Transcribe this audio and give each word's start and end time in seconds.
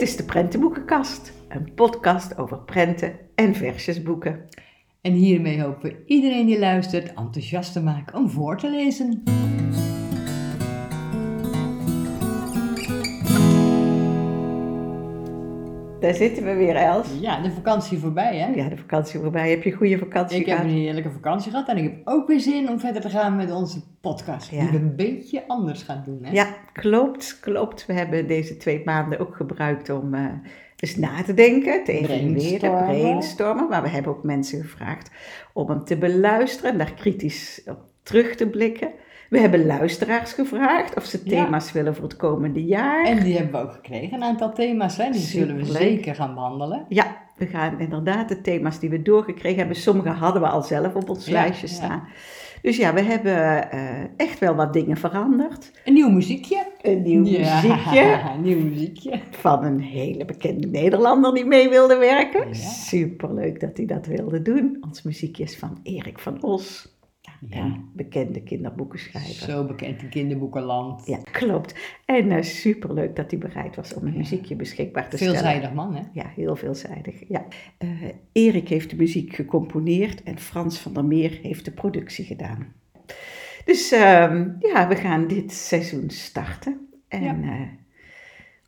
Dit 0.00 0.08
is 0.08 0.16
de 0.16 0.24
Prentenboekenkast, 0.24 1.32
een 1.48 1.74
podcast 1.74 2.38
over 2.38 2.58
prenten 2.58 3.18
en 3.34 3.54
versjesboeken. 3.54 4.48
En 5.00 5.12
hiermee 5.12 5.62
hopen 5.62 5.90
we 5.90 6.02
iedereen 6.06 6.46
die 6.46 6.58
luistert 6.58 7.14
enthousiast 7.14 7.72
te 7.72 7.82
maken 7.82 8.18
om 8.18 8.30
voor 8.30 8.58
te 8.58 8.70
lezen. 8.70 9.22
Daar 16.00 16.14
zitten 16.14 16.44
we 16.44 16.54
weer, 16.54 16.74
Els. 16.76 17.06
Ja, 17.20 17.42
de 17.42 17.50
vakantie 17.50 17.98
voorbij 17.98 18.36
hè? 18.36 18.54
Ja, 18.54 18.68
de 18.68 18.76
vakantie 18.76 19.20
voorbij. 19.20 19.50
Heb 19.50 19.62
je 19.62 19.70
een 19.70 19.76
goede 19.76 19.98
vakantie 19.98 20.40
Ik 20.40 20.46
heb 20.46 20.56
gehad? 20.56 20.70
een 20.72 20.76
heerlijke 20.78 21.10
vakantie 21.10 21.50
gehad 21.50 21.68
en 21.68 21.76
ik 21.76 21.82
heb 21.82 21.92
ook 22.04 22.26
weer 22.28 22.40
zin 22.40 22.68
om 22.68 22.80
verder 22.80 23.02
te 23.02 23.08
gaan 23.08 23.36
met 23.36 23.50
onze 23.52 23.80
podcast. 24.00 24.50
Ja. 24.50 24.60
Die 24.60 24.70
we 24.70 24.76
een 24.76 24.96
beetje 24.96 25.42
anders 25.46 25.82
gaan 25.82 26.02
doen 26.06 26.18
hè? 26.24 26.32
Ja, 26.32 26.46
klopt, 26.72 27.38
klopt. 27.40 27.86
We 27.86 27.92
hebben 27.92 28.26
deze 28.26 28.56
twee 28.56 28.82
maanden 28.84 29.18
ook 29.18 29.36
gebruikt 29.36 29.90
om 29.90 30.14
eh, 30.14 30.24
eens 30.76 30.96
na 30.96 31.22
te 31.22 31.34
denken, 31.34 31.84
te 31.84 31.92
evalueren, 31.92 32.58
Brainstormen. 32.58 32.86
brainstormen. 33.00 33.68
Maar 33.68 33.82
we 33.82 33.88
hebben 33.88 34.12
ook 34.12 34.22
mensen 34.24 34.60
gevraagd 34.62 35.10
om 35.52 35.68
hem 35.68 35.84
te 35.84 35.96
beluisteren 35.98 36.70
en 36.72 36.78
daar 36.78 36.94
kritisch 36.94 37.62
op 37.66 37.78
terug 38.02 38.34
te 38.34 38.46
blikken. 38.48 38.90
We 39.30 39.38
hebben 39.40 39.66
luisteraars 39.66 40.32
gevraagd 40.32 40.96
of 40.96 41.04
ze 41.04 41.20
Ja. 41.24 41.44
thema's 41.44 41.72
willen 41.72 41.94
voor 41.94 42.04
het 42.04 42.16
komende 42.16 42.64
jaar. 42.64 43.04
En 43.04 43.22
die 43.24 43.34
hebben 43.36 43.52
we 43.60 43.66
ook 43.66 43.72
gekregen, 43.72 44.16
een 44.16 44.22
aantal 44.22 44.52
thema's 44.52 44.96
hè? 44.96 45.10
Die 45.10 45.20
zullen 45.20 45.56
we 45.56 45.64
zeker 45.64 46.14
gaan 46.14 46.34
behandelen. 46.34 46.84
Ja, 46.88 47.16
we 47.36 47.46
gaan 47.46 47.80
inderdaad 47.80 48.28
de 48.28 48.40
thema's 48.40 48.78
die 48.78 48.90
we 48.90 49.02
doorgekregen 49.02 49.58
hebben. 49.58 49.76
Sommige 49.76 50.08
hadden 50.08 50.42
we 50.42 50.48
al 50.48 50.62
zelf 50.62 50.94
op 50.94 51.08
ons 51.10 51.26
Ja, 51.26 51.32
lijstje 51.32 51.66
ja. 51.66 51.72
staan. 51.72 52.02
Dus 52.62 52.76
ja, 52.76 52.94
we 52.94 53.00
hebben 53.02 53.70
eh, 53.70 53.80
echt 54.16 54.38
wel 54.38 54.54
wat 54.54 54.72
dingen 54.72 54.96
veranderd. 54.96 55.70
Een 55.84 55.92
nieuw 55.92 56.08
muziekje. 56.10 56.66
Een 56.82 57.02
nieuw 57.02 57.24
Ja, 57.24 57.54
muziekje 57.62 58.20
een 58.34 58.42
nieuw 58.42 58.64
muziekje. 58.64 59.20
van 59.30 59.64
een 59.64 59.80
hele 59.80 60.24
bekende 60.24 60.66
Nederlander 60.66 61.34
die 61.34 61.44
mee 61.44 61.68
wilde 61.68 61.96
werken. 61.96 62.54
Superleuk 62.56 63.60
dat 63.60 63.76
hij 63.76 63.86
dat 63.86 64.06
wilde 64.06 64.42
doen. 64.42 64.76
Ons 64.80 65.02
muziekje 65.02 65.42
is 65.42 65.58
van 65.58 65.78
Erik 65.82 66.18
van 66.18 66.42
Os, 66.42 66.98
Ja, 67.48 67.76
bekende 67.92 68.42
kinderboekenschrijver. 68.42 69.50
zo 69.50 69.64
bekend 69.64 70.02
in 70.02 70.08
kinderboekenland. 70.08 71.06
Ja, 71.06 71.18
klopt. 71.30 71.74
En 72.04 72.30
eh, 72.32 72.42
superleuk 72.42 73.16
dat 73.16 73.30
hij 73.30 73.40
bereid 73.40 73.76
was 73.76 73.94
om 73.94 74.06
een 74.06 74.16
muziekje 74.16 74.56
beschikbaar 74.56 75.08
te 75.08 75.16
stellen. 75.16 75.34
Veelzijdig 75.34 75.72
man 75.72 75.94
hè? 75.94 76.02
Ja, 76.12 76.32
heel 76.36 76.56
veelzijdig. 76.56 77.28
Ja. 77.28 77.46
Eh, 77.78 77.88
Erik 78.32 78.68
heeft 78.68 78.90
de 78.90 78.96
muziek 78.96 79.34
gecomponeerd 79.34 80.22
en 80.22 80.38
Frans 80.38 80.78
van 80.78 80.92
der 80.94 81.04
Meer 81.04 81.38
heeft 81.42 81.64
de 81.64 81.70
productie 81.72 82.24
gedaan. 82.24 82.72
Dus 83.64 83.90
ehm, 83.92 84.48
ja, 84.58 84.88
we 84.88 84.96
gaan 84.96 85.26
dit 85.26 85.52
seizoen 85.52 86.10
starten. 86.10 86.88
En 87.08 87.22
Ja. 87.22 87.38
eh, 87.42 87.60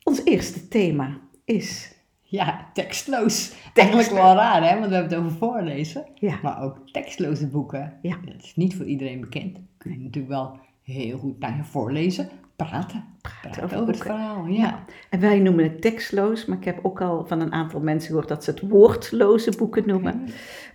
ons 0.03 0.21
eerste 0.25 0.67
thema 0.67 1.19
is. 1.45 1.92
Ja, 2.33 2.69
tekstloos. 2.73 3.53
Eigenlijk 3.73 4.09
wel 4.09 4.35
raar, 4.35 4.69
hè? 4.69 4.79
Want 4.79 4.89
we 4.89 4.95
hebben 4.95 5.17
het 5.17 5.25
over 5.25 5.37
voorlezen. 5.37 6.05
Ja, 6.15 6.39
Maar 6.41 6.63
ook 6.63 6.89
tekstloze 6.91 7.47
boeken. 7.47 7.93
Ja. 8.01 8.17
Dat 8.25 8.43
is 8.43 8.55
niet 8.55 8.75
voor 8.75 8.85
iedereen 8.85 9.19
bekend. 9.19 9.59
Kun 9.77 9.91
je 9.91 9.97
natuurlijk 9.97 10.33
wel 10.33 10.59
heel 10.83 11.17
goed 11.17 11.39
naar 11.39 11.55
je 11.55 11.63
voorlezen. 11.63 12.29
Praten. 12.55 13.03
Praten, 13.21 13.63
over 13.63 13.77
over, 13.77 13.87
het 13.93 14.01
verhaal. 14.01 14.45
Ja. 14.45 14.53
Ja. 14.53 14.83
en 15.09 15.19
wij 15.19 15.39
noemen 15.39 15.63
het 15.63 15.81
tekstloos, 15.81 16.45
maar 16.45 16.57
ik 16.57 16.63
heb 16.63 16.79
ook 16.81 17.01
al 17.01 17.25
van 17.25 17.39
een 17.41 17.51
aantal 17.51 17.79
mensen 17.79 18.07
gehoord 18.09 18.27
dat 18.27 18.43
ze 18.43 18.49
het 18.49 18.59
woordloze 18.69 19.57
boeken 19.57 19.87
noemen. 19.87 20.23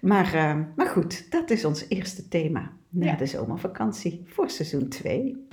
Maar, 0.00 0.34
eh, 0.34 0.56
maar 0.76 0.86
goed, 0.86 1.30
dat 1.30 1.50
is 1.50 1.64
ons 1.64 1.88
eerste 1.88 2.28
thema 2.28 2.70
na 2.88 3.06
Ja. 3.06 3.16
de 3.16 3.26
zomervakantie 3.26 4.22
voor 4.26 4.50
seizoen 4.50 4.88
2. 4.88 5.46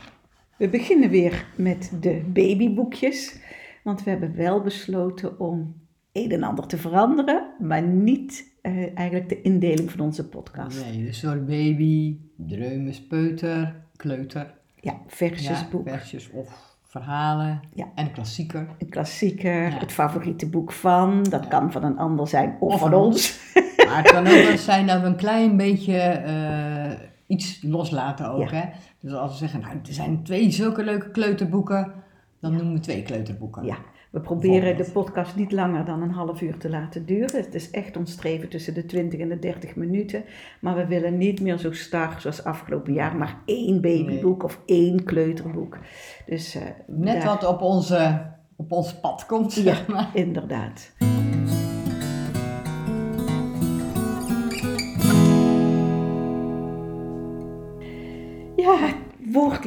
We 0.58 0.70
beginnen 0.70 1.10
weer 1.10 1.46
met 1.56 1.92
de 2.02 2.22
babyboekjes, 2.28 3.40
want 3.84 4.04
we 4.04 4.10
hebben 4.10 4.36
wel 4.36 4.62
besloten 4.62 5.40
om 5.40 5.84
een 6.24 6.32
en 6.32 6.44
ander 6.44 6.68
te 6.68 6.78
veranderen, 6.78 7.44
maar 7.60 7.82
niet 7.82 8.54
eh, 8.62 8.98
eigenlijk 8.98 9.30
de 9.30 9.42
indeling 9.42 9.92
van 9.92 10.00
onze 10.00 10.28
podcast. 10.28 10.86
Nee, 10.86 11.06
dus 11.06 11.20
door 11.20 11.38
baby, 11.38 12.18
dreumes, 12.38 13.02
peuter, 13.08 13.76
kleuter. 13.96 14.54
Ja, 14.80 14.94
versjesboek, 15.08 15.88
Ja, 15.88 15.98
versjes 15.98 16.30
of 16.32 16.78
verhalen. 16.84 17.60
Ja. 17.74 17.86
En 17.96 18.12
klassieker. 18.12 18.68
een 18.80 18.90
klassieker, 18.90 19.62
Ja. 19.62 19.78
het 19.80 19.92
favoriete 19.92 20.50
boek 20.50 20.72
van, 20.72 21.24
dat 21.24 21.44
Ja. 21.44 21.50
kan 21.50 21.72
van 21.72 21.84
een 21.84 21.98
ander 21.98 22.28
zijn 22.28 22.56
of, 22.60 22.74
Of 22.74 22.80
van 22.80 22.94
ons. 22.94 23.40
Maar 23.88 23.98
het 23.98 24.12
kan 24.12 24.28
ook 24.28 24.34
wel 24.48 24.58
zijn 24.72 24.88
dat 24.88 25.02
we 25.02 25.08
een 25.08 25.16
klein 25.16 25.58
beetje 25.58 25.98
eh, 25.98 26.92
iets 27.28 27.60
loslaten 27.62 28.32
ook. 28.32 28.52
Hè? 28.52 28.64
Dus 29.00 29.14
als 29.14 29.32
we 29.32 29.38
zeggen, 29.38 29.60
nou, 29.60 29.74
er 29.88 29.94
zijn 29.94 30.24
twee 30.24 30.52
zulke 30.52 30.84
leuke 30.84 31.12
kleuterboeken, 31.12 31.92
dan 32.40 32.54
noemen 32.56 32.74
we 32.74 32.80
twee 32.80 33.02
kleuterboeken. 33.04 33.64
Ja, 33.66 33.78
we 34.16 34.22
proberen 34.22 34.78
de 34.78 34.90
podcast 34.94 35.36
niet 35.36 35.52
langer 35.52 35.86
dan 35.86 36.02
een 36.02 36.12
half 36.12 36.42
uur 36.42 36.58
te 36.58 36.70
laten 36.70 37.06
duren. 37.06 37.44
Het 37.44 37.56
is 37.56 37.72
echt 37.72 37.98
ons 37.98 38.12
streven 38.12 38.50
tussen 38.50 38.74
de 38.74 38.86
20 38.86 39.20
en 39.20 39.30
de 39.30 39.40
30 39.40 39.76
minuten. 39.76 40.24
Maar 40.62 40.76
we 40.76 40.86
willen 40.86 41.18
niet 41.18 41.42
meer 41.42 41.58
zo 41.58 41.72
star 41.72 42.16
zoals 42.22 42.44
afgelopen 42.44 42.94
jaar, 42.94 43.16
maar 43.16 43.38
één 43.46 43.82
babyboek 43.82 44.44
of 44.44 44.62
één 44.66 45.04
kleuterboek. 45.04 45.78
Dus 46.26 46.56
eh, 46.56 46.62
Net 46.88 47.22
daar- 47.22 47.26
wat 47.26 47.46
op, 47.48 47.62
onze, 47.62 48.22
op 48.56 48.72
ons 48.72 49.00
pad 49.00 49.26
komt, 49.26 49.54
zeg 49.54 49.88
maar. 49.88 50.10
inderdaad. 50.14 50.92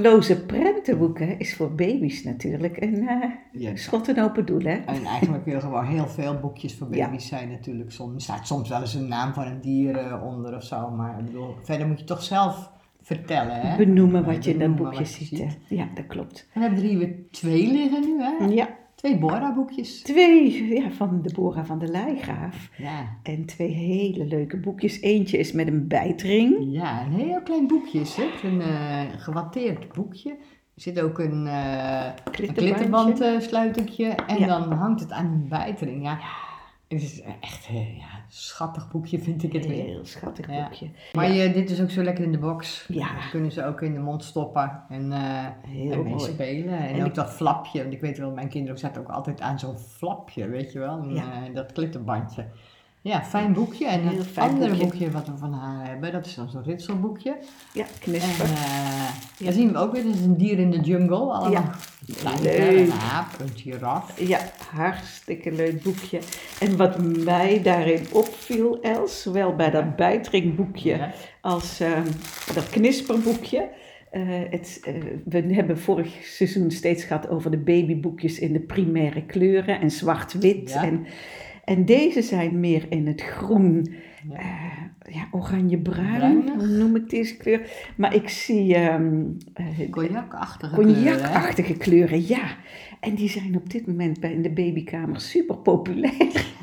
Woordloze 0.02 0.44
prentenboeken 0.46 1.38
is 1.38 1.54
voor 1.56 1.74
baby's 1.74 2.24
natuurlijk 2.24 2.80
een 2.82 3.08
eh 3.08 3.30
Ja. 3.52 3.76
schot 3.76 4.08
en 4.08 4.22
open 4.22 4.46
doel, 4.46 4.60
hè? 4.60 4.74
En 4.74 5.04
eigenlijk 5.04 5.44
wil 5.44 5.60
gewoon 5.60 5.84
heel 5.86 6.06
veel 6.06 6.38
boekjes 6.40 6.74
voor 6.74 6.94
Ja. 6.94 7.04
baby's 7.06 7.26
zijn 7.26 7.48
natuurlijk. 7.50 7.92
Soms 7.92 8.14
er 8.14 8.20
staat 8.20 8.46
soms 8.46 8.68
wel 8.68 8.80
eens 8.80 8.94
een 8.94 9.08
naam 9.08 9.34
van 9.34 9.46
een 9.46 9.60
dier 9.60 9.96
eh, 9.96 10.22
onder 10.24 10.56
of 10.56 10.62
zo. 10.64 10.90
Maar 10.90 11.18
ik 11.18 11.24
bedoel, 11.24 11.54
verder 11.62 11.86
moet 11.86 11.98
je 11.98 12.04
toch 12.04 12.22
zelf 12.22 12.70
vertellen, 13.02 13.60
hè? 13.60 13.76
Benoemen 13.76 14.24
wat 14.24 14.44
je 14.44 14.50
in 14.50 14.58
dat 14.58 14.76
boekje 14.76 15.04
ziet. 15.04 15.58
Ja, 15.68 15.88
dat 15.94 16.06
klopt. 16.06 16.48
En 16.52 16.60
we 16.60 16.66
hebben 16.66 16.84
er 16.84 16.88
hier 16.90 16.98
weer 16.98 17.14
twee 17.30 17.72
liggen 17.72 18.00
nu, 18.00 18.22
hè? 18.22 18.44
Ja, 18.54 18.68
Twee 18.98 19.18
Bora-boekjes. 19.18 20.02
twee 20.02 20.66
ja, 20.74 20.90
van 20.90 21.22
Deborah 21.22 21.64
van 21.64 21.78
der 21.78 21.88
Leijgraaf. 21.88 22.68
Ja. 22.76 23.16
En 23.22 23.44
twee 23.46 23.68
hele 23.70 24.24
leuke 24.24 24.56
boekjes. 24.56 25.00
Eentje 25.00 25.38
is 25.38 25.52
met 25.52 25.66
een 25.66 25.88
bijtring. 25.88 26.56
Ja, 26.60 27.02
een 27.04 27.12
heel 27.12 27.42
klein 27.42 27.66
boekje 27.66 28.00
is 28.00 28.16
het. 28.16 28.42
Een 28.42 28.60
eh, 28.60 29.00
gewatteerd 29.16 29.92
boekje. 29.92 30.30
Er 30.30 30.82
zit 30.82 31.00
ook 31.00 31.18
een, 31.18 31.46
eh 31.46 32.04
een 33.18 33.42
sluitertje. 33.42 34.06
En 34.06 34.38
Ja. 34.38 34.46
dan 34.46 34.72
hangt 34.72 35.00
het 35.00 35.10
aan 35.10 35.26
een 35.26 35.48
bijtering. 35.48 36.02
Ja, 36.02 36.18
het 36.88 37.02
is 37.02 37.20
echt 37.40 37.66
eh, 37.68 37.96
ja, 37.98 38.04
een 38.04 38.22
schattig 38.28 38.90
boekje 38.90 39.18
vind 39.18 39.42
ik 39.42 39.52
het 39.52 39.66
weer. 39.66 39.84
Heel 39.84 40.04
schattig 40.04 40.50
Ja. 40.50 40.62
boekje. 40.62 40.90
Maar 41.12 41.30
je, 41.32 41.52
dit 41.52 41.70
is 41.70 41.80
ook 41.82 41.90
zo 41.90 42.02
lekker 42.02 42.24
in 42.24 42.32
de 42.32 42.38
box. 42.38 42.84
Ja. 42.88 43.14
Dat 43.14 43.30
kunnen 43.30 43.52
ze 43.52 43.64
ook 43.64 43.80
in 43.82 43.92
de 43.92 43.98
mond 44.00 44.24
stoppen 44.24 44.82
en, 44.88 45.12
eh 45.12 45.46
Heel 45.66 45.92
en 45.92 46.02
mee 46.02 46.14
mooi. 46.14 46.32
spelen. 46.32 46.78
En, 46.78 46.88
En 46.94 47.00
ook 47.00 47.06
ik- 47.06 47.14
dat 47.14 47.30
flapje. 47.30 47.80
Want 47.82 47.94
ik 47.94 48.00
weet 48.00 48.18
wel, 48.18 48.30
mijn 48.32 48.48
kinderen 48.48 48.78
zaten 48.78 49.02
ook 49.02 49.08
altijd 49.08 49.40
aan 49.40 49.58
zo'n 49.58 49.78
flapje, 49.78 50.48
weet 50.48 50.72
je 50.72 50.78
wel. 50.78 50.98
En, 51.02 51.14
Ja. 51.14 51.46
eh, 51.46 51.54
dat 51.54 51.72
klittenbandje. 51.72 52.46
Ja, 53.00 53.22
fijn 53.24 53.52
boekje. 53.52 53.86
En 53.86 54.02
het 54.06 54.26
andere 54.38 54.70
boekje. 54.70 54.84
boekje. 54.86 55.10
wat 55.10 55.26
we 55.26 55.36
van 55.36 55.52
haar 55.52 55.86
hebben, 55.88 56.12
dat 56.12 56.26
is 56.26 56.34
dan 56.34 56.48
zo'n 56.48 56.62
ritselboekje. 56.62 57.36
Ja, 57.72 57.82
En 57.82 57.88
knisper. 58.00 58.44
eh 58.44 59.08
daar 59.44 59.52
zien 59.52 59.72
we 59.72 59.78
ook 59.78 59.92
weer, 59.92 60.04
dat 60.04 60.14
is 60.14 60.20
een 60.20 60.36
dier 60.36 60.58
in 60.58 60.70
de 60.70 60.80
jungle. 60.80 61.16
Allemaal 61.16 61.50
Ja. 61.50 61.74
een 62.08 62.14
kleine 62.14 62.78
een 62.80 62.92
aap, 62.92 63.40
een 63.40 63.50
giraf. 63.56 64.20
Ja, 64.20 64.38
hartstikke 64.74 65.52
leuk 65.52 65.82
boekje. 65.82 66.18
En 66.60 66.76
wat 66.76 67.02
mij 67.24 67.62
daarin 67.62 68.06
opviel, 68.12 68.78
Els, 68.82 69.22
zowel 69.22 69.54
bij 69.56 69.70
dat 69.70 69.96
bijtringboekje 69.96 70.96
Ja. 70.96 71.12
als 71.40 71.80
ehm, 71.80 72.06
dat 72.54 72.70
knisperboekje. 72.70 73.68
eh, 74.10 74.22
het, 74.50 74.80
eh, 74.84 74.94
we 75.24 75.54
hebben 75.54 75.78
vorig 75.78 76.14
seizoen 76.22 76.70
steeds 76.70 77.04
gehad 77.04 77.28
over 77.28 77.50
de 77.50 77.58
babyboekjes 77.58 78.38
in 78.38 78.52
de 78.52 78.60
primaire 78.60 79.22
kleuren 79.26 79.80
en 79.80 79.90
zwart-wit. 79.90 80.70
Ja. 80.70 80.84
En, 80.84 81.06
en 81.68 81.84
deze 81.84 82.22
zijn 82.22 82.60
meer 82.60 82.86
in 82.88 83.06
het 83.06 83.22
groen, 83.22 83.86
Ja. 84.30 84.36
eh, 84.38 85.14
ja, 85.14 85.28
oranje-bruin, 85.30 86.44
noem 86.78 86.96
ik 86.96 87.10
deze 87.10 87.36
kleur. 87.36 87.70
Maar 87.96 88.14
ik 88.14 88.28
zie 88.28 88.74
eh, 88.74 88.94
Cognacachtige 89.90 90.74
kleuren? 90.74 90.94
Cognacachtige 90.94 91.76
kleuren, 91.76 92.26
ja. 92.26 92.40
En 93.00 93.14
die 93.14 93.28
zijn 93.28 93.56
op 93.56 93.70
dit 93.70 93.86
moment 93.86 94.20
bij 94.20 94.32
in 94.32 94.42
de 94.42 94.50
babykamer 94.50 95.20
super 95.20 95.56
populair. 95.56 96.12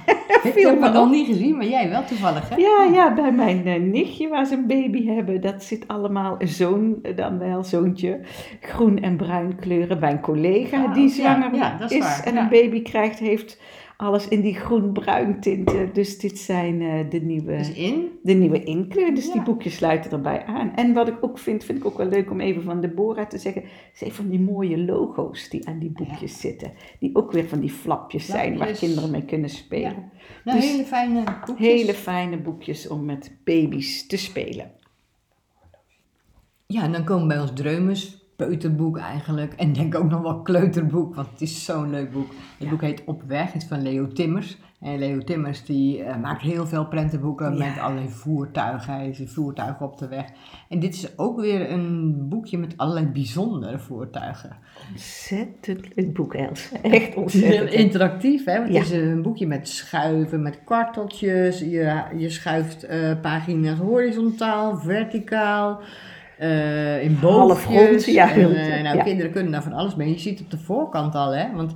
Ik 0.44 0.54
heb 0.62 0.82
het 0.82 0.94
nog 0.94 1.10
niet 1.12 1.28
gezien, 1.28 1.56
maar 1.58 1.66
jij 1.68 1.90
wel 1.90 2.06
toevallig, 2.06 2.50
hè? 2.50 2.56
Ja, 2.56 2.90
ja, 2.94 3.14
bij 3.14 3.32
mijn 3.32 3.66
eh, 3.66 3.82
nichtje 3.82 4.28
waar 4.28 4.46
ze 4.46 4.56
een 4.56 4.68
baby 4.68 5.06
hebben, 5.06 5.42
dat 5.42 5.64
zit 5.64 5.88
allemaal 5.88 6.36
zoon, 6.40 7.00
dan 7.16 7.38
wel 7.38 7.64
zoontje, 7.64 8.20
groen 8.60 9.02
en 9.02 9.16
bruin 9.16 9.56
kleuren. 9.56 10.00
Bij 10.00 10.12
een 10.12 10.20
collega 10.20 10.84
Ah, 10.84 10.94
die 10.94 11.10
zwanger 11.10 11.56
ja, 11.56 11.82
is 11.84 11.92
is 11.92 12.00
waar, 12.00 12.24
en 12.24 12.38
een 12.38 12.50
baby 12.50 12.82
krijgt, 12.82 13.20
heeft 13.20 13.62
alles 13.98 14.28
in 14.28 14.42
die 14.42 14.54
groen-bruin 14.56 15.40
tinten. 15.40 15.94
Dus 15.94 16.20
dit 16.20 16.38
zijn 16.40 16.82
eh, 16.82 17.10
de 17.10 17.20
nieuwe 17.22 17.56
in. 17.56 18.08
de 18.24 18.34
nieuwe 18.34 18.64
inkleur. 18.64 19.16
Dus 19.16 19.26
die 19.26 19.36
Ja. 19.36 19.44
boekjes 19.44 19.76
sluiten 19.76 20.12
erbij 20.12 20.46
aan. 20.46 20.72
En 20.76 20.94
wat 20.94 21.08
ik 21.08 21.18
ook 21.22 21.38
vind, 21.40 21.64
vind 21.64 21.78
ik 21.78 21.86
ook 21.86 21.98
wel 21.98 22.08
leuk 22.08 22.32
om 22.32 22.40
even 22.42 22.64
van 22.64 22.82
Deborah 22.82 23.28
te 23.28 23.38
zeggen. 23.38 23.64
Zijn 23.94 24.12
van 24.12 24.30
die 24.30 24.40
mooie 24.40 24.78
logo's 24.78 25.50
die 25.50 25.68
aan 25.68 25.80
die 25.80 25.90
boekjes 25.92 26.40
zitten. 26.40 26.72
Die 27.00 27.16
ook 27.16 27.32
weer 27.32 27.46
van 27.48 27.60
die 27.60 27.72
flapjes 27.72 28.26
zijn 28.26 28.58
waar 28.58 28.72
kinderen 28.72 29.12
mee 29.12 29.26
kunnen 29.26 29.50
spelen. 29.50 30.12
Nou, 30.44 30.60
Dus 30.60 30.70
hele 30.72 30.84
fijne 30.86 31.24
boekjes. 31.24 31.68
Hele 31.68 31.94
fijne 31.94 32.38
boekjes 32.38 32.88
om 32.88 33.06
met 33.06 33.32
baby's 33.44 34.08
te 34.08 34.18
spelen. 34.18 34.72
Ja, 36.68 36.84
en 36.84 36.92
dan 36.92 37.04
komen 37.04 37.28
bij 37.28 37.40
ons 37.42 37.54
Dreumes, 37.54 38.25
peuterboek 38.36 38.98
eigenlijk. 38.98 39.54
En 39.54 39.74
denk 39.74 39.96
ook 39.96 40.10
nog 40.10 40.22
wel 40.22 40.42
kleuterboek, 40.42 41.16
want 41.16 41.28
het 41.32 41.42
is 41.42 41.66
zo'n 41.66 41.90
leuk 41.90 42.12
boek. 42.12 42.32
Het 42.60 42.70
boek 42.70 42.82
heet 42.82 43.04
Op 43.06 43.22
Weg, 43.28 43.52
het 43.54 43.62
is 43.62 43.68
van 43.68 43.82
Leo 43.82 44.08
Timmers. 44.08 44.58
En 44.82 45.00
Leo 45.00 45.20
Timmers 45.20 45.64
die 45.66 46.04
eh, 46.04 46.18
maakt 46.22 46.42
heel 46.42 46.66
veel 46.68 46.86
prentenboeken 46.88 47.58
Ja. 47.58 47.66
met 47.68 47.80
allerlei 47.80 48.10
voertuigen. 48.10 48.94
Hij 48.94 49.10
is 49.10 49.22
voertuigen 49.26 49.86
op 49.86 49.98
de 49.98 50.08
weg. 50.08 50.26
En 50.70 50.80
dit 50.80 50.94
is 50.94 51.18
ook 51.18 51.40
weer 51.40 51.72
een 51.72 52.16
boekje 52.30 52.58
met 52.58 52.74
allerlei 52.78 53.06
bijzondere 53.06 53.80
voertuigen. 53.80 54.58
Ontzettend 54.92 55.96
leuk 55.96 56.14
boek, 56.14 56.34
Els. 56.34 56.72
Echt 56.82 57.16
ontzettend. 57.16 57.72
interactief, 57.72 58.46
hè? 58.46 58.58
Want 58.58 58.74
Ja. 58.74 58.80
het 58.80 58.92
is 58.92 58.98
een 58.98 59.22
boekje 59.22 59.48
met 59.48 59.68
schuiven, 59.70 60.42
met 60.42 60.64
kwarteltjes. 60.66 61.60
Je, 61.60 62.02
je 62.18 62.30
schuift 62.30 62.84
eh, 62.84 63.12
pagina's 63.22 63.78
horizontaal, 63.80 64.78
verticaal, 64.78 65.80
eh, 66.38 67.04
in 67.04 67.18
boogjes. 67.22 68.06
ja, 68.06 68.32
En, 68.32 68.56
eh, 68.56 68.84
nou, 68.84 68.98
ja. 68.98 69.04
kinderen 69.04 69.32
kunnen 69.32 69.52
daar 69.52 69.64
van 69.64 69.74
alles 69.74 69.96
mee. 69.96 70.10
Je 70.10 70.20
ziet 70.20 70.38
het 70.40 70.54
op 70.54 70.60
de 70.60 70.66
voorkant 70.66 71.16
al, 71.16 71.36
hè? 71.36 71.46
Want 71.56 71.76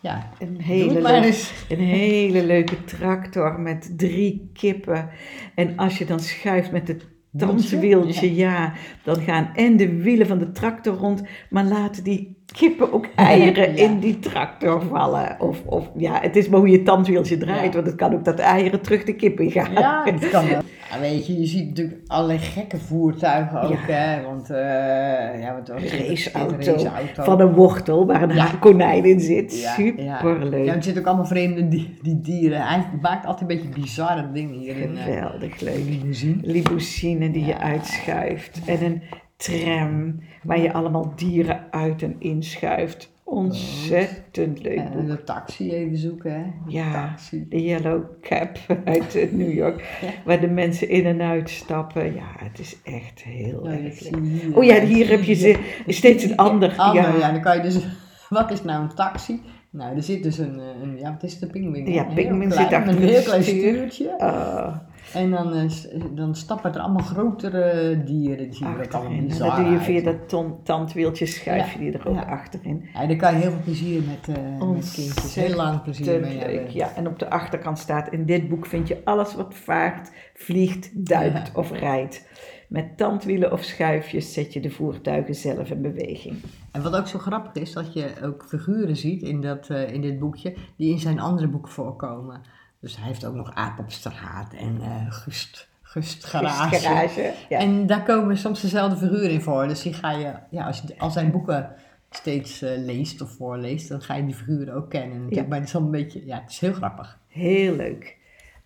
ja, 0.00 0.28
Een 0.38 0.60
hele, 0.60 1.32
een 1.68 1.78
hele 1.78 2.44
leuke 2.44 2.84
tractor 2.84 3.60
met 3.60 3.92
drie 3.98 4.50
kippen. 4.52 5.08
En 5.54 5.76
als 5.76 5.98
je 5.98 6.04
dan 6.04 6.20
schuift 6.20 6.72
met 6.72 6.88
het 6.88 7.06
tandwieltje, 7.38 8.34
ja. 8.34 8.72
dan 9.04 9.20
gaan 9.20 9.50
en 9.54 9.76
de 9.76 10.02
wielen 10.02 10.26
van 10.26 10.38
de 10.38 10.52
tractor 10.52 10.96
rond, 10.96 11.22
maar 11.50 11.64
laten 11.64 12.04
die 12.04 12.36
kippen 12.58 12.92
ook 12.92 13.06
eieren 13.14 13.74
Ja. 13.76 13.82
in 13.82 13.98
die 13.98 14.18
tractor 14.18 14.82
vallen. 14.82 15.36
Of, 15.40 15.62
of 15.64 15.90
ja, 15.96 16.18
het 16.20 16.36
is 16.36 16.48
maar 16.48 16.58
hoe 16.58 16.68
je 16.68 16.82
tandwieltje 16.82 17.36
draait, 17.38 17.64
Ja. 17.64 17.70
want 17.72 17.86
het 17.86 17.96
kan 17.96 18.14
ook 18.14 18.24
dat 18.24 18.36
de 18.36 18.42
eieren 18.42 18.80
terug 18.80 19.04
de 19.04 19.14
kippen 19.14 19.50
gaan. 19.50 19.72
Ja, 19.72 20.04
dat 20.04 20.28
kan 20.30 20.48
wel. 20.48 20.60
Ja, 20.90 21.00
weet 21.00 21.26
je, 21.26 21.38
je 21.40 21.46
ziet 21.46 21.68
natuurlijk 21.68 22.00
allerlei 22.06 22.38
gekke 22.38 22.78
voertuigen 22.78 23.60
ook, 23.62 23.70
Ja. 23.86 23.92
hè? 23.94 24.22
Want, 24.22 24.50
eh 24.50 25.40
ja, 25.40 25.54
wat 25.54 25.68
was 25.68 25.82
het? 25.82 26.08
Raceauto, 26.08 26.56
raceauto. 26.56 27.22
Van 27.22 27.40
een 27.40 27.52
wortel 27.52 28.06
waar 28.06 28.22
een 28.22 28.34
Ja. 28.34 28.50
konijn 28.60 29.04
in 29.04 29.20
zit. 29.20 29.52
Superleuk. 29.52 30.66
Ja, 30.66 30.74
er 30.74 30.82
zitten 30.82 31.02
ook 31.02 31.08
allemaal 31.08 31.26
vreemde 31.26 31.68
die, 31.68 31.98
die 32.02 32.20
dieren. 32.20 32.66
Hij 32.66 32.84
maakt 33.00 33.26
altijd 33.26 33.50
een 33.50 33.56
beetje 33.56 33.80
bizarre 33.80 34.32
dingen 34.32 34.54
hier 34.58 34.76
in 34.76 34.96
eh, 34.96 35.02
Geweldig 35.04 35.60
leuk. 35.60 35.84
limousine. 35.84 36.36
limousine 36.42 37.30
die 37.30 37.44
je 37.44 37.58
uitschuift. 37.58 38.60
En 38.66 38.84
een 38.84 39.02
tram 39.36 40.20
waar 40.42 40.60
je 40.60 40.72
allemaal 40.72 41.12
dieren 41.16 41.60
uit 41.70 42.02
en 42.02 42.16
inschuift. 42.18 43.14
Ontzettend 43.26 44.62
leuk 44.62 44.76
En 44.78 45.06
de 45.06 45.24
taxi 45.24 45.72
even 45.72 45.96
zoeken, 45.96 46.32
hè? 46.32 46.42
De 46.66 46.72
Ja, 46.72 46.92
taxi. 46.92 47.46
de 47.48 47.62
Yellow 47.64 48.02
Cab 48.20 48.58
uit 48.84 49.14
eh, 49.14 49.30
New 49.32 49.52
York. 49.52 49.84
Ja. 50.02 50.08
Waar 50.24 50.40
de 50.40 50.46
mensen 50.48 50.88
in 50.88 51.04
en 51.06 51.20
uit 51.22 51.50
stappen. 51.50 52.14
Ja, 52.14 52.26
het 52.38 52.58
is 52.58 52.76
echt 52.84 53.22
heel 53.22 53.68
Ja, 53.68 53.78
erg 53.78 54.10
leuk. 54.10 54.56
Oh 54.56 54.64
ja, 54.64 54.80
hier 54.80 55.08
heb 55.08 55.22
je 55.22 55.34
ze 55.34 55.56
steeds 55.86 56.24
een 56.24 56.36
ander. 56.36 56.74
Ander, 56.76 57.02
ja. 57.02 57.16
Ja, 57.18 57.32
dan 57.32 57.40
kan 57.40 57.56
je 57.56 57.62
dus... 57.62 57.78
Wat 58.28 58.50
is 58.50 58.62
nou 58.62 58.82
een 58.82 58.94
taxi? 58.94 59.40
Nou, 59.70 59.96
er 59.96 60.02
zit 60.02 60.22
dus 60.22 60.38
een... 60.38 60.60
eh, 60.60 60.82
een 60.82 60.98
ja, 60.98 61.12
wat 61.12 61.22
is 61.22 61.32
het, 61.32 61.42
een 61.42 61.50
pinguïn? 61.50 61.92
Ja, 61.92 62.06
Een 62.08 62.14
pinguïn 62.14 62.40
heel 62.40 62.52
zit 62.52 62.66
klein- 62.66 62.82
achter 62.82 63.02
een 63.02 63.08
heel 63.08 63.22
klein 63.22 63.42
stuur. 63.42 63.72
stuurtje. 63.74 64.18
Ah, 64.18 64.76
En 65.16 65.30
dan, 65.30 65.54
eh, 65.54 65.68
s- 65.68 65.88
dan 66.14 66.34
stappen 66.34 66.74
er 66.74 66.80
allemaal 66.80 67.02
grotere 67.04 68.02
dieren. 68.04 68.50
Die 68.50 68.64
er 68.64 68.66
allemaal 68.68 68.80
achterin. 68.82 69.18
En 69.18 69.26
bizar 69.26 69.56
dan 69.56 69.64
doe 69.64 69.72
je 69.72 69.78
via 69.80 70.02
dat 70.02 70.28
ton- 70.28 70.62
tandwieltje 70.62 71.26
schuif 71.26 71.72
je 71.72 71.78
Ja, 71.84 71.90
die 71.90 71.98
er 72.00 72.08
ook 72.08 72.14
ja. 72.14 72.22
achterin. 72.22 72.84
Ja, 72.94 73.06
daar 73.06 73.16
kan 73.16 73.32
je 73.34 73.40
heel 73.40 73.50
veel 73.50 73.60
plezier 73.64 74.02
met, 74.02 74.36
eh 74.36 74.42
met 74.70 74.92
kindjes. 74.92 75.34
Heel 75.34 75.56
lang 75.56 75.82
plezier 75.82 76.20
mee 76.20 76.38
hebben. 76.38 76.74
ja. 76.74 76.92
En 76.96 77.06
op 77.08 77.18
de 77.18 77.30
achterkant 77.30 77.78
staat, 77.78 78.12
in 78.12 78.24
dit 78.26 78.48
boek 78.48 78.66
vind 78.66 78.88
je 78.88 79.00
alles 79.04 79.34
wat 79.34 79.54
vaart, 79.54 80.10
vliegt, 80.34 81.06
duikt 81.06 81.50
of 81.54 81.72
rijdt. 81.72 82.28
Met 82.68 82.96
tandwielen 82.96 83.52
of 83.52 83.62
schuifjes 83.62 84.32
zet 84.32 84.52
je 84.52 84.60
de 84.60 84.70
voertuigen 84.70 85.34
zelf 85.34 85.70
in 85.70 85.82
beweging. 85.82 86.36
En 86.72 86.82
wat 86.82 86.96
ook 86.96 87.06
zo 87.06 87.18
grappig 87.18 87.62
is, 87.62 87.72
dat 87.72 87.92
je 87.92 88.06
ook 88.24 88.44
figuren 88.48 88.96
ziet 88.96 89.22
in, 89.22 89.40
dat, 89.40 89.68
eh, 89.70 89.92
in 89.92 90.00
dit 90.00 90.18
boekje, 90.18 90.54
die 90.76 90.90
in 90.92 90.98
zijn 90.98 91.20
andere 91.20 91.48
boeken 91.48 91.72
voorkomen. 91.72 92.40
Dus 92.80 92.96
hij 92.96 93.06
heeft 93.06 93.24
ook 93.24 93.34
nog 93.34 93.54
Aap 93.54 93.78
op 93.78 93.90
straat 93.90 94.52
en 94.52 94.80
eh 94.80 95.12
Gust, 95.12 95.68
Gust 95.82 96.24
Garage. 96.24 96.76
Garage. 96.76 97.32
Ja. 97.48 97.58
En 97.58 97.86
daar 97.86 98.02
komen 98.02 98.36
soms 98.36 98.60
dezelfde 98.60 98.96
figuren 98.96 99.30
in 99.30 99.42
voor. 99.42 99.68
Dus 99.68 99.82
die 99.82 99.92
ga 99.92 100.10
je, 100.10 100.34
ja, 100.50 100.66
als 100.66 100.80
je 100.80 100.98
al 100.98 101.10
zijn 101.10 101.30
boeken 101.30 101.74
steeds 102.10 102.62
eh, 102.62 102.78
leest 102.78 103.20
of 103.20 103.30
voorleest, 103.30 103.88
dan 103.88 104.02
ga 104.02 104.14
je 104.14 104.26
die 104.26 104.34
figuren 104.34 104.74
ook 104.74 104.90
kennen. 104.90 105.26
Ja. 105.30 105.44
Maar 105.48 105.58
het 105.58 105.68
is 105.68 105.74
een 105.74 105.90
beetje, 105.90 106.26
ja, 106.26 106.40
het 106.40 106.50
is 106.50 106.58
heel 106.58 106.72
grappig. 106.72 107.18
Heel 107.28 107.74
leuk. 107.74 108.16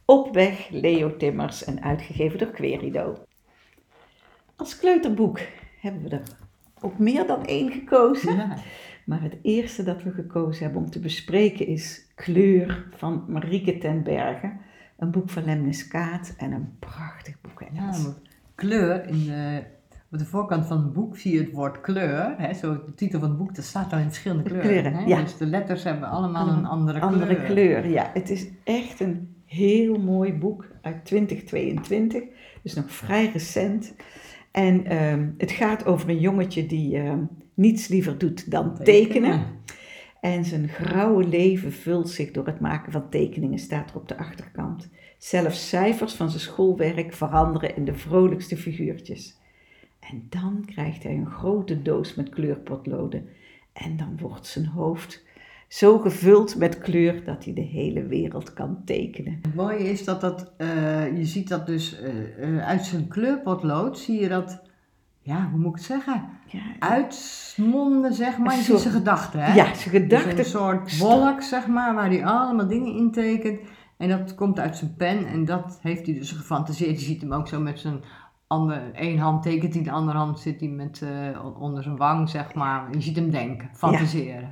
Op 0.05 0.35
weg, 0.35 0.69
Leo 0.71 1.17
Timmers 1.17 1.65
en 1.65 1.83
uitgegeven 1.83 2.39
door 2.39 2.51
Querido. 2.51 3.25
Als 4.57 4.79
kleuterboek 4.79 5.41
hebben 5.81 6.03
we 6.03 6.09
er 6.09 6.23
ook 6.81 6.99
meer 6.99 7.27
dan 7.27 7.45
één 7.47 7.73
gekozen. 7.73 8.37
Ja. 8.37 8.57
Maar 9.05 9.23
het 9.23 9.37
eerste 9.43 9.83
dat 9.83 10.03
we 10.03 10.11
gekozen 10.11 10.62
hebben 10.65 10.83
om 10.83 10.91
te 10.91 10.99
bespreken 10.99 11.67
is 11.67 12.07
Kleur 12.20 12.87
van 12.96 13.25
Marieke 13.28 13.78
ten 13.78 14.02
Berge. 14.02 14.52
Een 14.99 15.11
boek 15.11 15.31
van 15.31 15.44
Lemnis 15.44 15.88
Kaat 15.88 16.34
en 16.37 16.52
een 16.52 16.69
prachtig 16.78 17.40
boek. 17.40 17.62
Ja, 17.72 17.93
kleur, 18.55 19.06
in 19.06 19.25
de, 19.25 19.62
op 20.11 20.19
de 20.19 20.25
voorkant 20.25 20.67
van 20.67 20.76
het 20.76 20.93
boek 20.93 21.17
zie 21.17 21.32
je 21.32 21.38
het 21.38 21.52
woord 21.52 21.81
kleur. 21.81 22.34
Hè, 22.38 22.55
zo 22.55 22.84
de 22.87 22.94
titel 22.94 23.20
van 23.20 23.28
het 23.28 23.38
boek, 23.38 23.55
dat 23.55 23.64
staat 23.64 23.90
dan 23.90 23.99
in 23.99 24.06
verschillende 24.06 24.43
kleuren. 24.43 24.69
kleuren, 24.70 24.94
hè? 24.94 25.05
ja. 25.05 25.20
Dus 25.20 25.37
de 25.37 25.46
letters 25.46 25.84
hebben 25.84 26.08
allemaal 26.08 26.49
een 26.49 26.67
andere, 26.67 27.00
Andere 27.00 27.34
kleur. 27.37 27.46
kleur, 27.46 27.88
ja. 27.88 28.11
Het 28.14 28.31
is 28.31 28.49
echt 28.64 29.00
een 29.00 29.34
heel 29.46 29.99
mooi 29.99 30.32
boek 30.34 30.66
uit 30.82 31.05
2022. 31.05 32.23
Dus 32.62 32.75
nog 32.75 32.90
vrij 32.93 33.31
recent. 33.32 33.94
En 34.50 34.84
ehm, 34.84 35.28
het 35.38 35.50
gaat 35.50 35.87
over 35.87 36.08
een 36.08 36.20
jongetje 36.20 36.66
die 36.66 36.96
ehm, 36.96 37.20
niets 37.55 37.88
liever 37.88 38.19
doet 38.19 38.50
dan 38.50 38.78
tekenen. 38.82 39.43
En 40.20 40.44
zijn 40.44 40.69
grauwe 40.69 41.25
leven 41.25 41.72
vult 41.72 42.08
zich 42.08 42.31
door 42.31 42.46
het 42.46 42.61
maken 42.61 42.93
van 42.93 43.08
tekeningen, 43.08 43.58
staat 43.58 43.90
er 43.90 43.96
op 43.96 44.08
de 44.08 44.19
achterkant. 44.19 44.88
Zelfs 45.18 45.68
cijfers 45.68 46.14
van 46.14 46.28
zijn 46.28 46.42
schoolwerk 46.42 47.12
veranderen 47.12 47.76
in 47.76 47.85
de 47.85 47.95
vrolijkste 47.95 48.56
figuurtjes. 48.56 49.38
En 50.00 50.26
dan 50.28 50.64
krijgt 50.66 51.02
hij 51.02 51.12
een 51.12 51.30
grote 51.30 51.83
doos 51.83 52.14
met 52.14 52.28
kleurpotloden. 52.28 53.28
En 53.73 53.97
dan 53.97 54.18
wordt 54.18 54.47
zijn 54.47 54.66
hoofd 54.66 55.25
zo 55.71 55.99
gevuld 55.99 56.56
met 56.56 56.78
kleur 56.78 57.25
dat 57.25 57.45
hij 57.45 57.54
de 57.54 57.61
hele 57.61 58.06
wereld 58.06 58.52
kan 58.52 58.83
tekenen. 58.85 59.38
Het 59.42 59.54
mooie 59.54 59.90
is 59.90 60.04
dat 60.04 60.21
dat, 60.21 60.52
eh, 60.56 61.16
je 61.16 61.25
ziet 61.25 61.49
dat 61.49 61.66
dus 61.66 62.00
eh, 62.00 62.42
eh, 62.42 62.66
uit 62.66 62.85
zijn 62.85 63.09
kleurpotlood, 63.09 63.99
zie 63.99 64.21
je 64.21 64.28
dat, 64.28 64.62
ja, 65.30 65.49
hoe 65.50 65.58
moet 65.60 65.68
ik 65.70 65.75
het 65.76 65.84
zeggen? 65.84 66.25
Ja, 66.46 66.60
Uitsmonden, 66.78 68.14
zeg 68.14 68.38
maar. 68.38 68.56
Je 68.56 68.62
soort- 68.62 68.80
zijn 68.80 68.94
gedachten, 68.94 69.40
hè? 69.40 69.54
ja 69.54 69.64
zijn 69.64 69.75
Dus 69.75 69.82
gedachten. 69.82 70.38
een 70.38 70.44
soort 70.44 70.99
wolk, 70.99 71.42
zeg 71.42 71.66
maar, 71.66 71.94
waar 71.94 72.08
hij 72.08 72.25
allemaal 72.26 72.68
dingen 72.68 72.94
in 72.96 73.10
tekent. 73.12 73.60
En 73.96 74.08
dat 74.08 74.34
komt 74.34 74.58
uit 74.58 74.76
zijn 74.76 74.94
pen 74.96 75.26
en 75.26 75.44
dat 75.44 75.78
heeft 75.82 76.06
hij 76.06 76.14
dus 76.14 76.32
gefantaseerd. 76.32 77.00
Je 77.00 77.06
ziet 77.06 77.20
hem 77.20 77.32
ook 77.32 77.49
zo 77.49 77.60
met 77.60 77.78
zijn 77.78 78.00
andere, 78.46 78.80
één 78.92 79.18
hand 79.18 79.42
tekent 79.42 79.75
hij, 79.75 79.82
de 79.82 79.90
andere 79.90 80.18
hand 80.18 80.40
zit 80.40 80.60
hij 80.60 80.68
met, 80.68 81.02
eh, 81.02 81.60
onder 81.60 81.82
zijn 81.82 81.96
wang, 81.96 82.28
zeg 82.28 82.54
maar. 82.54 82.88
Je 82.92 83.00
ziet 83.00 83.16
hem 83.16 83.30
denken, 83.30 83.70
fantaseren. 83.72 84.50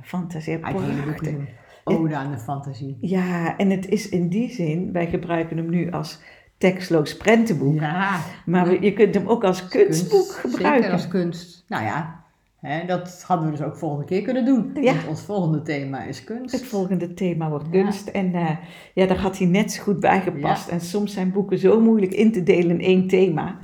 Uit 0.65 0.79
hele 0.81 1.15
is 1.21 1.27
een 1.27 1.47
ode 1.83 2.15
aan 2.15 2.31
de 2.31 2.37
fantasie. 2.39 2.97
Ja, 3.01 3.57
en 3.57 3.69
het 3.69 3.87
is 3.87 4.09
in 4.09 4.29
die 4.29 4.49
zin, 4.49 4.91
wij 4.91 5.07
gebruiken 5.07 5.57
hem 5.57 5.69
nu 5.69 5.91
als 5.91 6.19
tekstloos 6.59 7.17
prentenboek. 7.17 7.79
Ja, 7.79 8.19
Maar 8.45 8.83
je 8.83 8.93
kunt 8.93 9.13
hem 9.13 9.27
ook 9.27 9.43
als 9.43 9.67
kunstboek 9.67 10.11
kunst, 10.27 10.33
gebruiken. 10.35 10.81
Zeker 10.81 10.91
als 10.91 11.07
kunst. 11.07 11.63
Nou 11.67 11.83
ja, 11.83 12.23
hè, 12.59 12.85
dat 12.85 13.23
hadden 13.27 13.45
we 13.51 13.57
dus 13.57 13.65
ook 13.65 13.77
volgende 13.77 14.05
keer 14.05 14.21
kunnen 14.21 14.45
doen. 14.45 14.71
Ja. 14.73 14.93
Want 14.93 15.07
ons 15.07 15.21
volgende 15.21 15.61
thema 15.61 16.03
is 16.03 16.23
kunst. 16.23 16.51
Het 16.55 16.65
volgende 16.65 17.13
thema 17.13 17.49
wordt 17.49 17.65
Ja. 17.71 17.81
kunst. 17.81 18.07
En 18.07 18.33
eh, 18.33 18.49
ja, 18.93 19.05
daar 19.05 19.17
had 19.19 19.37
hij 19.37 19.47
net 19.47 19.71
zo 19.71 19.83
goed 19.83 19.99
bij 19.99 20.21
gepast. 20.21 20.67
En 20.69 20.81
soms 20.81 21.13
zijn 21.13 21.31
boeken 21.31 21.57
zo 21.57 21.79
moeilijk 21.81 22.11
in 22.13 22.31
te 22.31 22.43
delen 22.43 22.71
in 22.71 22.81
één 22.81 23.07
thema. 23.07 23.57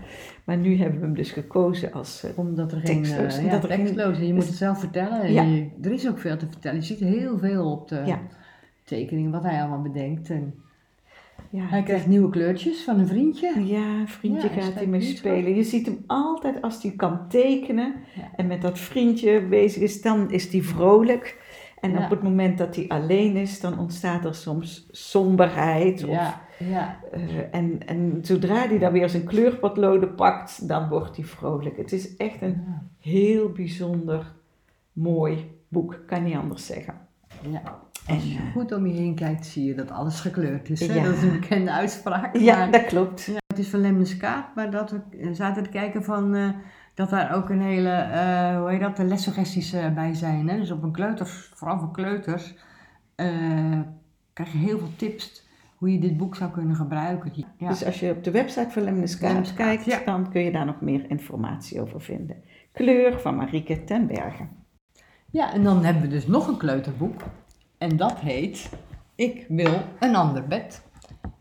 Maar 0.44 0.58
nu 0.58 0.78
hebben 0.78 1.00
we 1.00 1.06
hem 1.06 1.16
dus 1.16 1.32
gekozen 1.32 1.92
als... 1.94 2.24
eh, 2.24 2.32
Omdat 2.36 2.72
er 2.72 2.80
geen 2.84 2.96
Tekstloos. 3.04 3.38
En 3.38 3.46
ja, 3.46 3.52
er 3.52 3.68
tekstloos 3.68 4.18
en 4.18 4.28
je 4.28 4.34
moet 4.34 4.48
het 4.48 4.56
zelf 4.56 4.80
vertellen. 4.80 5.22
En 5.22 5.34
Ja. 5.34 5.42
je- 5.44 5.70
er 5.82 5.92
is 5.92 6.08
ook 6.08 6.20
veel 6.20 6.38
te 6.38 6.46
vertellen. 6.50 6.80
Je 6.80 6.86
ziet 6.86 7.00
heel 7.00 7.38
veel 7.40 7.72
op 7.72 7.88
de 7.88 8.16
tekeningen, 8.84 9.32
wat 9.32 9.44
hij 9.44 9.60
allemaal 9.60 9.82
bedenkt. 9.82 10.30
En 10.30 10.54
ja, 11.56 11.66
hij 11.66 11.84
krijgt 11.84 12.08
nieuwe 12.08 12.30
kleurtjes 12.30 12.84
van 12.84 13.00
een 13.00 13.08
vriendje. 13.08 13.64
Ja, 13.66 14.00
een 14.00 14.08
vriendje 14.08 14.50
Ja, 14.56 14.62
gaat 14.62 14.74
hij 14.74 14.88
mee 14.88 15.02
spelen. 15.02 15.56
Je 15.56 15.64
ziet 15.64 15.86
hem 15.86 16.04
altijd 16.08 16.62
als 16.62 16.82
hij 16.84 16.92
kan 16.92 17.28
tekenen 17.30 17.96
Ja. 18.16 18.32
en 18.36 18.48
met 18.48 18.62
dat 18.62 18.80
vriendje 18.80 19.42
bezig 19.48 19.82
is, 19.82 20.02
dan 20.02 20.32
is 20.32 20.52
hij 20.52 20.62
vrolijk. 20.62 21.44
En 21.82 21.98
op 22.04 22.10
het 22.10 22.24
moment 22.24 22.58
dat 22.58 22.76
hij 22.76 22.88
alleen 22.88 23.36
is, 23.36 23.60
dan 23.60 23.80
ontstaat 23.80 24.26
er 24.26 24.36
soms 24.36 24.88
somberheid. 24.92 26.04
Of, 26.04 26.10
Ja, 26.10 26.42
ja. 26.60 27.00
eh, 27.12 27.22
en, 27.52 27.80
en 27.88 28.20
zodra 28.22 28.68
hij 28.68 28.78
dan 28.80 28.92
weer 28.92 29.10
zijn 29.10 29.24
kleurpotloden 29.26 30.16
pakt, 30.16 30.68
dan 30.68 30.90
wordt 30.90 31.16
hij 31.16 31.26
vrolijk. 31.26 31.78
Het 31.78 31.92
is 31.92 32.16
echt 32.18 32.42
een 32.42 32.64
heel 33.00 33.50
bijzonder 33.50 34.34
mooi 34.94 35.52
boek, 35.68 36.00
kan 36.08 36.24
niet 36.24 36.36
anders 36.36 36.66
zeggen. 36.66 36.94
ja. 37.50 37.84
En, 38.08 38.16
Als 38.16 38.24
je 38.24 38.38
eh, 38.38 38.52
goed 38.52 38.72
om 38.72 38.88
je 38.88 38.94
heen 38.94 39.16
kijkt, 39.16 39.46
zie 39.46 39.66
je 39.66 39.76
dat 39.76 39.92
alles 39.92 40.20
gekleurd 40.20 40.70
is. 40.70 40.88
Hè? 40.88 40.94
Ja. 40.94 41.04
Dat 41.04 41.16
is 41.16 41.22
een 41.24 41.40
bekende 41.40 41.72
uitspraak. 41.72 42.38
ja, 42.38 42.58
maar- 42.58 42.72
dat 42.72 42.86
klopt. 42.86 43.26
Het 43.48 43.60
is 43.60 43.70
van 43.70 43.80
Lemniskaat, 43.82 44.56
maar 44.56 44.72
dat 44.72 44.92
we 44.92 45.00
eh, 45.20 45.30
zaten 45.32 45.64
te 45.64 45.70
kijken 45.70 46.04
van 46.04 46.36
eh, 46.36 46.50
dat 46.94 47.10
daar 47.10 47.36
ook 47.36 47.50
een 47.50 47.62
hele, 47.62 47.90
eh, 47.90 48.58
hoe 48.60 48.70
heet 48.70 48.80
dat, 48.80 48.98
de 48.98 49.04
lessuggesties 49.04 49.76
bij 49.96 50.14
zijn. 50.14 50.50
Hè? 50.50 50.58
Dus 50.58 50.72
op 50.72 50.84
een 50.84 50.92
kleuters, 50.92 51.52
vooral 51.56 51.80
voor 51.80 51.92
kleuters, 51.92 52.56
krijg 54.34 54.52
je 54.52 54.58
heel 54.58 54.78
veel 54.80 54.96
tips 54.96 55.48
hoe 55.76 55.92
je 55.92 56.00
dit 56.00 56.18
boek 56.18 56.36
zou 56.36 56.52
kunnen 56.52 56.76
gebruiken. 56.76 57.32
Ja, 57.58 57.68
Dus 57.70 57.86
als 57.86 58.00
je 58.00 58.12
op 58.12 58.24
de 58.24 58.32
website 58.32 58.70
van 58.70 58.84
Lemniskaat, 58.84 59.54
kijkt, 59.54 59.86
ja. 59.86 60.00
dan 60.06 60.30
kun 60.32 60.42
je 60.42 60.52
daar 60.52 60.66
nog 60.66 60.82
meer 60.82 61.10
informatie 61.10 61.82
over 61.82 62.02
vinden. 62.02 62.36
Kleur 62.74 63.20
van 63.20 63.36
Marieke 63.36 63.84
ten 63.84 64.08
Bergen. 64.08 64.50
ja, 65.32 65.54
en 65.54 65.64
dan 65.64 65.84
hebben 65.86 66.02
we 66.04 66.08
dus 66.10 66.28
nog 66.28 66.48
een 66.48 66.58
kleuterboek. 66.58 67.22
En 67.78 67.98
dat 67.98 68.20
heet 68.20 68.70
Ik 69.16 69.46
wil 69.48 69.82
een 70.00 70.16
ander 70.16 70.48
bed. 70.48 70.82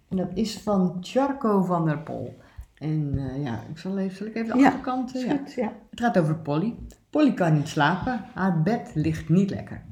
En 0.09 0.17
dat 0.17 0.31
is 0.35 0.59
van 0.59 0.97
Charco 1.01 1.63
van 1.63 1.85
der 1.85 1.99
Pol. 1.99 2.39
En 2.75 3.15
eh, 3.19 3.43
ja, 3.45 3.63
ik 3.71 3.79
zal, 3.79 3.99
even, 3.99 4.17
zal 4.17 4.27
ik 4.27 4.35
even 4.35 4.53
de 4.57 4.59
Ja, 4.63 4.67
achterkant... 4.67 5.15
eh, 5.15 5.27
ja. 5.27 5.37
goed, 5.37 5.53
ja. 5.55 5.73
Het 5.91 6.01
gaat 6.01 6.19
over 6.19 6.37
Polly. 6.37 6.75
Polly 7.11 7.35
kan 7.35 7.55
niet 7.55 7.69
slapen, 7.69 8.25
haar 8.35 8.63
bed 8.63 8.91
ligt 8.95 9.29
niet 9.29 9.51
lekker. 9.51 9.83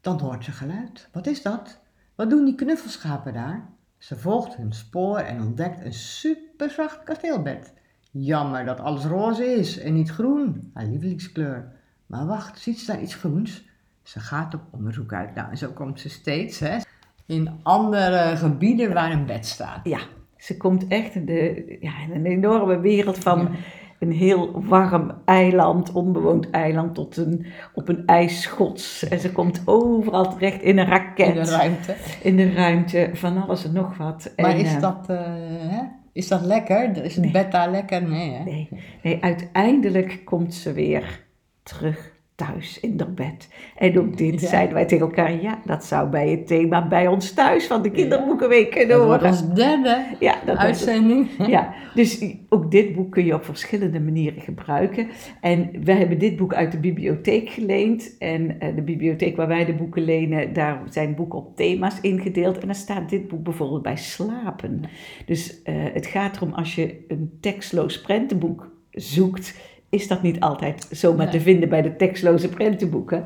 Dan 0.00 0.20
hoort 0.20 0.44
ze 0.44 0.52
geluid. 0.52 1.08
Wat 1.12 1.26
is 1.26 1.42
dat? 1.42 1.80
Wat 2.14 2.30
doen 2.30 2.44
die 2.44 2.54
knuffelschapen 2.54 3.32
daar? 3.32 3.68
Ze 3.98 4.16
volgt 4.16 4.56
hun 4.56 4.72
spoor 4.72 5.18
en 5.18 5.40
ontdekt 5.42 5.84
een 5.84 5.92
superzacht 5.92 7.02
kasteelbed. 7.04 7.72
Jammer 8.10 8.64
dat 8.64 8.80
alles 8.80 9.04
roze 9.04 9.44
is 9.44 9.78
en 9.78 9.94
niet 9.94 10.10
groen, 10.10 10.70
haar 10.74 10.86
lievelingskleur. 10.86 11.72
Maar 12.06 12.26
wacht, 12.26 12.58
ziet 12.60 12.78
ze 12.80 12.86
daar 12.86 13.02
iets 13.02 13.14
groens? 13.14 13.64
Ze 14.02 14.20
gaat 14.20 14.54
op 14.54 14.60
onderzoek 14.70 15.12
uit. 15.12 15.34
Nou, 15.34 15.50
en 15.50 15.58
zo 15.58 15.68
komt 15.74 16.00
ze 16.00 16.08
steeds 16.08 16.58
hè, 16.58 16.76
in 17.26 17.50
andere 17.62 18.36
gebieden 18.36 18.94
waar 18.94 19.12
een 19.12 19.26
bed 19.26 19.46
staat. 19.46 19.80
Ja, 19.84 19.98
ze 20.36 20.56
komt 20.56 20.86
echt 20.88 21.14
in, 21.14 21.24
de, 21.24 21.76
ja, 21.80 21.92
in 22.08 22.14
een 22.14 22.26
enorme 22.26 22.80
wereld 22.80 23.18
van 23.18 23.48
een 23.98 24.12
heel 24.12 24.62
warm 24.64 25.12
eiland, 25.24 25.92
onbewoond 25.92 26.50
eiland, 26.50 26.94
tot 26.94 27.16
een, 27.16 27.46
op 27.74 27.88
een 27.88 28.06
ijsschots. 28.06 29.08
En 29.08 29.18
ze 29.18 29.32
komt 29.32 29.62
overal 29.64 30.32
terecht 30.32 30.62
in 30.62 30.78
een 30.78 30.86
raket, 30.86 31.26
In 31.36 31.42
de 31.42 31.50
ruimte. 31.50 31.94
in 32.22 32.36
de 32.36 32.52
ruimte, 32.52 33.10
van 33.12 33.42
alles 33.42 33.64
en 33.64 33.72
nog 33.72 33.96
wat. 33.96 34.32
Maar 34.36 34.50
En, 34.50 34.56
is 34.56 34.74
eh, 34.74 34.80
dat, 34.80 35.08
eh, 35.08 35.20
hè? 35.46 35.82
is 36.12 36.28
dat 36.28 36.40
lekker? 36.44 37.04
Is 37.04 37.14
het 37.14 37.24
Nee. 37.24 37.32
bed 37.32 37.52
daar 37.52 37.70
lekker? 37.70 38.02
Nee, 38.08 38.30
hè? 38.32 38.44
Nee, 38.44 38.68
nee, 39.02 39.22
uiteindelijk 39.22 40.20
komt 40.24 40.54
ze 40.54 40.72
weer 40.72 41.24
terug 41.62 42.11
thuis 42.46 42.80
in 42.80 42.94
haar 42.98 43.12
bed. 43.14 43.48
En 43.76 43.98
ook 43.98 44.16
dit 44.16 44.40
Ja. 44.40 44.48
zeiden 44.48 44.74
wij 44.74 44.84
tegen 44.84 45.06
elkaar, 45.06 45.42
ja, 45.42 45.60
dat 45.64 45.84
zou 45.84 46.08
bij 46.08 46.28
het 46.30 46.46
thema 46.46 46.88
bij 46.88 47.06
ons 47.06 47.32
thuis 47.32 47.66
van 47.66 47.82
de 47.82 47.90
kinderboekenweek 47.90 48.70
kunnen 48.70 48.88
Dat 48.98 49.06
wordt 49.06 49.22
horen. 49.22 49.38
ons 49.38 49.54
derde 49.54 50.04
Ja, 50.20 50.34
dat 50.44 50.56
was 50.56 50.64
uitzending. 50.64 51.28
Ja, 51.46 51.74
dus 51.94 52.24
ook 52.48 52.70
dit 52.70 52.94
boek 52.94 53.10
kun 53.12 53.24
je 53.24 53.34
op 53.34 53.44
verschillende 53.44 54.00
manieren 54.00 54.40
gebruiken. 54.42 55.06
En 55.40 55.70
wij 55.84 55.96
hebben 55.96 56.18
dit 56.18 56.36
boek 56.36 56.54
uit 56.54 56.72
de 56.72 56.78
bibliotheek 56.78 57.48
geleend. 57.50 58.16
En 58.18 58.60
eh, 58.60 58.74
de 58.74 58.82
bibliotheek 58.82 59.36
waar 59.36 59.48
wij 59.48 59.64
de 59.64 59.74
boeken 59.74 60.02
lenen, 60.04 60.52
daar 60.52 60.80
zijn 60.90 61.14
boeken 61.14 61.38
op 61.38 61.56
thema's 61.56 62.00
ingedeeld. 62.00 62.58
En 62.58 62.66
dan 62.66 62.74
staat 62.74 63.10
dit 63.10 63.28
boek 63.28 63.42
bijvoorbeeld 63.42 63.82
bij 63.82 63.96
slapen. 63.96 64.80
Dus 65.26 65.62
eh, 65.62 65.74
het 65.92 66.06
gaat 66.06 66.36
erom 66.36 66.52
als 66.52 66.74
je 66.74 67.04
een 67.08 67.38
tekstloos 67.40 68.00
prentenboek 68.00 68.70
zoekt, 68.90 69.54
is 69.92 70.08
dat 70.08 70.22
niet 70.22 70.40
altijd 70.40 70.86
zomaar 70.90 71.24
Nee. 71.26 71.34
te 71.34 71.40
vinden 71.40 71.68
bij 71.68 71.82
de 71.82 71.96
tekstloze 71.96 72.48
prentenboeken. 72.48 73.24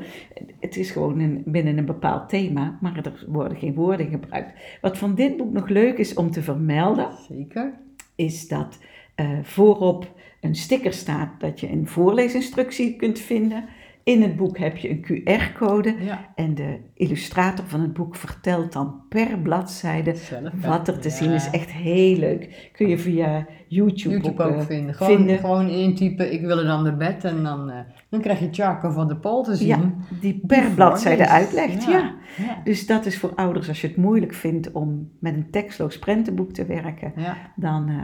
Het 0.59 0.77
is 0.77 0.91
gewoon 0.91 1.19
een, 1.19 1.41
binnen 1.45 1.77
een 1.77 1.85
bepaald 1.85 2.29
thema, 2.29 2.77
maar 2.81 2.97
er 2.97 3.25
worden 3.27 3.57
geen 3.57 3.73
woorden 3.73 4.09
gebruikt. 4.09 4.51
Wat 4.81 4.97
van 4.97 5.15
dit 5.15 5.37
boek 5.37 5.53
nog 5.53 5.67
leuk 5.69 5.97
is 5.97 6.13
om 6.13 6.31
te 6.31 6.41
vermelden, 6.41 7.07
Zeker. 7.29 7.73
is 8.15 8.47
dat 8.47 8.77
eh, 9.15 9.29
voorop 9.43 10.15
een 10.41 10.55
sticker 10.55 10.93
staat 10.93 11.29
dat 11.39 11.59
je 11.59 11.71
een 11.71 11.87
voorleesinstructie 11.87 12.95
kunt 12.95 13.19
vinden. 13.19 13.65
In 14.07 14.21
het 14.21 14.35
boek 14.35 14.57
heb 14.57 14.77
je 14.77 14.89
een 14.89 15.01
QR-code 15.05 15.95
Ja. 15.99 16.31
en 16.35 16.55
de 16.55 16.79
illustrator 16.93 17.65
van 17.65 17.81
het 17.81 17.93
boek 17.93 18.15
vertelt 18.15 18.73
dan 18.73 19.01
per 19.09 19.39
bladzijde 19.39 20.15
Zelf, 20.15 20.51
wat 20.65 20.87
er 20.87 20.99
te 20.99 21.07
ja. 21.07 21.15
zien 21.15 21.31
is. 21.31 21.49
Echt 21.49 21.71
heel 21.71 22.17
leuk. 22.17 22.69
Kun 22.73 22.87
je 22.87 22.97
via 22.97 23.47
YouTube, 23.67 24.15
YouTube 24.15 24.43
ook, 24.43 24.51
ook 24.51 24.59
eh, 24.59 24.65
vinden. 24.65 24.95
Gewoon, 24.95 25.15
vinden. 25.15 25.39
gewoon 25.39 25.69
intypen, 25.69 26.33
ik 26.33 26.41
wil 26.41 26.59
een 26.59 26.69
ander 26.69 26.97
bed. 26.97 27.23
En 27.23 27.43
dan, 27.43 27.69
eh, 27.69 27.79
dan 28.09 28.21
krijg 28.21 28.39
je 28.39 28.47
Charco 28.51 28.89
van 28.89 29.07
de 29.07 29.17
Pol 29.17 29.43
te 29.43 29.55
zien. 29.55 29.67
Ja, 29.67 29.93
die 30.21 30.41
per 30.47 30.71
bladzijde 30.75 31.27
uitlegt. 31.27 31.85
Ja. 31.85 32.15
Dus 32.63 32.85
dat 32.85 33.05
is 33.05 33.17
voor 33.17 33.31
ouders 33.35 33.67
als 33.67 33.81
je 33.81 33.87
het 33.87 33.97
moeilijk 33.97 34.33
vindt 34.33 34.71
om 34.71 35.11
met 35.19 35.33
een 35.33 35.51
tekstloos 35.51 35.99
prentenboek 35.99 36.51
te 36.51 36.65
werken. 36.65 37.13
Dan 37.55 37.89
eh, 37.89 37.97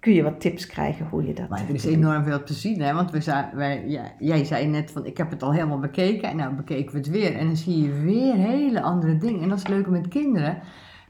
kun 0.00 0.12
je 0.12 0.22
wat 0.22 0.40
tips 0.40 0.66
krijgen 0.66 1.06
hoe 1.10 1.26
je 1.26 1.34
dat 1.34 1.48
Maar 1.48 1.58
eh, 1.58 1.68
er 1.68 1.74
is 1.74 1.82
doet. 1.82 1.92
enorm 1.92 2.24
veel 2.24 2.42
te 2.42 2.54
zien, 2.54 2.80
hè? 2.80 2.94
want 2.94 3.10
we 3.10 3.20
zijn, 3.20 3.50
wij, 3.54 3.88
ja, 3.88 4.02
jij 4.18 4.44
zei 4.44 4.66
net 4.66 4.90
van 4.90 5.06
ik 5.06 5.16
heb 5.16 5.30
het 5.30 5.42
al 5.42 5.52
helemaal 5.52 5.78
bekeken 5.78 6.28
en 6.28 6.36
nou 6.36 6.54
bekeken 6.54 6.92
we 6.92 6.98
het 6.98 7.10
weer. 7.10 7.36
En 7.36 7.46
dan 7.46 7.56
zie 7.56 7.82
je 7.82 7.92
weer 7.92 8.34
hele 8.34 8.82
andere 8.82 9.16
dingen. 9.16 9.42
En 9.42 9.48
dat 9.48 9.58
is 9.58 9.66
leuk 9.66 9.86
met 9.86 10.08
kinderen, 10.08 10.58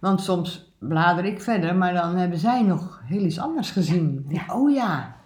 want 0.01 0.21
soms 0.21 0.75
blader 0.79 1.25
ik 1.25 1.41
verder, 1.41 1.77
maar 1.77 1.93
dan 1.93 2.17
hebben 2.17 2.39
zij 2.39 2.63
nog 2.63 3.03
heel 3.05 3.25
iets 3.25 3.39
anders 3.39 3.71
gezien. 3.71 4.25
Ja. 4.29 4.45
Oh 4.49 4.73
ja, 4.73 5.17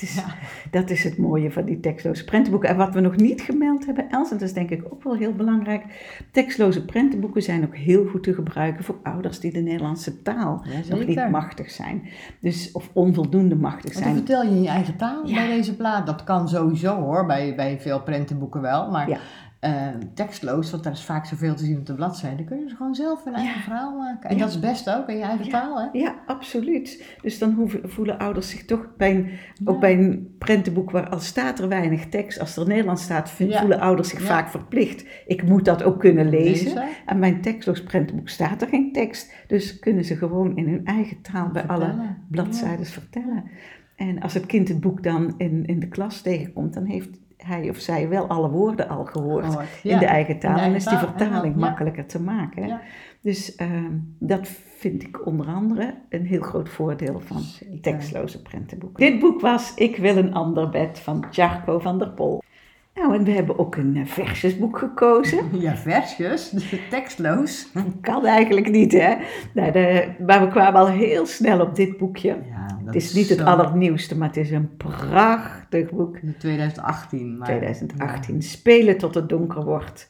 Het 0.00 0.08
is, 0.08 0.22
Dat 0.70 0.90
is 0.90 1.04
het 1.04 1.18
mooie 1.18 1.50
van 1.52 1.64
die 1.64 1.80
tekstloze 1.80 2.24
prentenboeken. 2.24 2.68
En 2.68 2.76
wat 2.76 2.94
we 2.94 3.00
nog 3.00 3.16
niet 3.16 3.40
gemeld 3.40 3.86
hebben, 3.86 4.10
Els, 4.10 4.30
en 4.30 4.38
dat 4.38 4.48
is 4.48 4.54
denk 4.54 4.70
ik 4.70 4.84
ook 4.92 5.02
wel 5.02 5.14
heel 5.16 5.32
belangrijk. 5.34 5.84
Tekstloze 6.30 6.84
prentenboeken 6.84 7.42
zijn 7.42 7.64
ook 7.64 7.76
heel 7.76 8.06
goed 8.06 8.22
te 8.22 8.34
gebruiken 8.34 8.84
voor 8.84 8.96
ouders 9.02 9.40
die 9.40 9.52
de 9.52 9.60
Nederlandse 9.60 10.22
taal 10.22 10.64
Ja, 10.64 10.94
nog 10.96 11.06
niet 11.06 11.30
machtig 11.30 11.70
zijn. 11.70 12.02
Dus, 12.40 12.72
of 12.72 12.90
onvoldoende 12.92 13.54
machtig 13.56 13.92
Want 13.92 13.94
dan 13.94 14.02
zijn. 14.14 14.16
vertel 14.26 14.42
je 14.42 14.50
in 14.50 14.62
je 14.62 14.68
eigen 14.68 14.96
taal 14.96 15.26
Ja. 15.26 15.34
bij 15.34 15.46
deze 15.48 15.76
plaat. 15.76 16.06
Dat 16.06 16.24
kan 16.24 16.48
sowieso 16.48 16.94
hoor, 17.00 17.26
bij, 17.26 17.54
bij 17.54 17.80
veel 17.80 18.02
prentenboeken 18.02 18.60
wel. 18.60 18.90
Maar 18.90 19.20
Ja. 19.60 19.68
eh, 19.92 19.94
tekstloos, 20.14 20.70
want 20.70 20.82
daar 20.84 20.92
is 20.92 21.04
vaak 21.04 21.26
zoveel 21.26 21.54
te 21.54 21.64
zien 21.64 21.78
op 21.78 21.86
de 21.86 21.94
bladzijde, 21.94 22.44
kunnen 22.44 22.68
ze 22.68 22.76
gewoon 22.76 22.94
zelf 22.94 23.26
een 23.26 23.34
eigen 23.34 23.54
Ja. 23.56 23.62
verhaal 23.62 23.96
maken. 23.96 24.30
En 24.30 24.36
Ja. 24.36 24.42
dat 24.42 24.50
is 24.50 24.58
best 24.60 24.90
ook 24.90 25.08
in 25.08 25.16
je 25.16 25.22
eigen 25.22 25.44
Ja. 25.44 25.50
taal, 25.50 25.80
hè? 25.80 25.98
Ja, 25.98 26.14
absoluut. 26.26 27.16
Dus 27.22 27.38
dan 27.38 27.52
hoeven, 27.52 27.90
voelen 27.90 28.18
ouders 28.18 28.48
zich 28.50 28.64
toch 28.64 28.88
bij 28.96 29.14
een, 29.14 29.30
ook 29.64 29.80
bij 29.80 29.98
een 29.98 30.34
prentenboek 30.38 30.90
waar 30.90 31.08
al 31.08 31.18
staat 31.20 31.58
er 31.58 31.68
weinig 31.68 32.08
tekst, 32.08 32.40
als 32.40 32.56
er 32.56 32.66
Nederlands 32.66 33.02
staat, 33.02 33.30
voelen 33.30 33.80
ouders 33.80 34.08
zich 34.08 34.22
vaak 34.22 34.48
verplicht. 34.48 35.04
Ik 35.26 35.42
moet 35.42 35.64
dat 35.64 35.82
ook 35.82 36.00
kunnen 36.00 36.28
lezen. 36.28 36.66
Lezen. 36.66 36.88
En 37.06 37.18
mijn 37.18 37.40
tekstloos 37.40 37.82
prentenboek 37.82 38.28
staat 38.28 38.62
er 38.62 38.68
geen 38.68 38.92
tekst. 38.92 39.34
Dus 39.46 39.78
kunnen 39.78 40.04
ze 40.04 40.16
gewoon 40.16 40.56
in 40.56 40.68
hun 40.68 40.84
eigen 40.84 41.20
taal 41.22 41.48
bij 41.50 41.66
alle 41.66 41.94
bladzijden 42.28 42.86
vertellen. 42.86 43.44
En 43.96 44.20
als 44.20 44.34
het 44.34 44.46
kind 44.46 44.68
het 44.68 44.80
boek 44.80 45.02
dan 45.02 45.34
in, 45.36 45.66
in 45.66 45.80
de 45.80 45.88
klas 45.88 46.22
tegenkomt, 46.22 46.74
dan 46.74 46.84
heeft 46.84 47.18
hij 47.44 47.68
of 47.68 47.76
zij 47.76 48.08
wel 48.08 48.26
alle 48.26 48.50
woorden 48.50 48.88
al 48.88 49.04
gehoord 49.04 49.58
in 49.82 49.98
de 49.98 50.06
eigen 50.06 50.38
taal. 50.38 50.50
En 50.50 50.58
eigen 50.58 50.76
is 50.76 50.84
die 50.84 50.98
vertaling 50.98 51.54
ja. 51.54 51.60
makkelijker 51.60 52.06
te 52.06 52.20
maken. 52.20 52.66
Ja. 52.66 52.80
Dus 53.20 53.54
ehm, 53.54 53.92
dat 54.18 54.48
vind 54.76 55.02
ik 55.02 55.26
onder 55.26 55.46
andere 55.46 55.94
een 56.08 56.26
heel 56.26 56.40
groot 56.40 56.68
voordeel 56.68 57.20
van 57.20 57.42
tekstloze 57.80 58.42
prentenboeken. 58.42 59.10
Dit 59.10 59.20
boek 59.20 59.40
was 59.40 59.74
Ik 59.74 59.96
wil 59.96 60.16
een 60.16 60.34
ander 60.34 60.68
bed 60.68 60.98
van 60.98 61.24
Charco 61.30 61.78
van 61.78 61.98
der 61.98 62.10
Pol. 62.10 62.42
Nou, 63.00 63.14
en 63.14 63.24
we 63.24 63.30
hebben 63.30 63.58
ook 63.58 63.76
een 63.76 63.96
eh, 63.96 64.06
versjesboek 64.06 64.78
gekozen. 64.78 65.38
Ja, 65.60 65.76
versjes, 65.76 66.54
tekstloos. 66.90 67.68
Kan 68.00 68.26
eigenlijk 68.26 68.70
niet, 68.70 68.92
hè? 68.92 69.14
Nou, 69.54 69.72
de, 69.72 70.08
maar 70.26 70.40
we 70.40 70.48
kwamen 70.48 70.80
al 70.80 70.88
heel 70.88 71.26
snel 71.26 71.60
op 71.60 71.74
dit 71.74 71.98
boekje. 71.98 72.28
Ja, 72.28 72.78
Het 72.84 72.94
is 72.94 73.12
niet 73.12 73.28
het 73.28 73.40
allernieuwste, 73.40 74.16
maar 74.18 74.28
het 74.28 74.36
is 74.36 74.50
een 74.50 74.76
prachtig 74.76 75.90
boek. 75.90 76.16
2018. 76.38 77.38
Maar, 77.38 77.46
2018. 77.46 78.42
Spelen 78.42 78.98
tot 78.98 79.14
het 79.14 79.28
donker 79.28 79.64
wordt. 79.64 80.08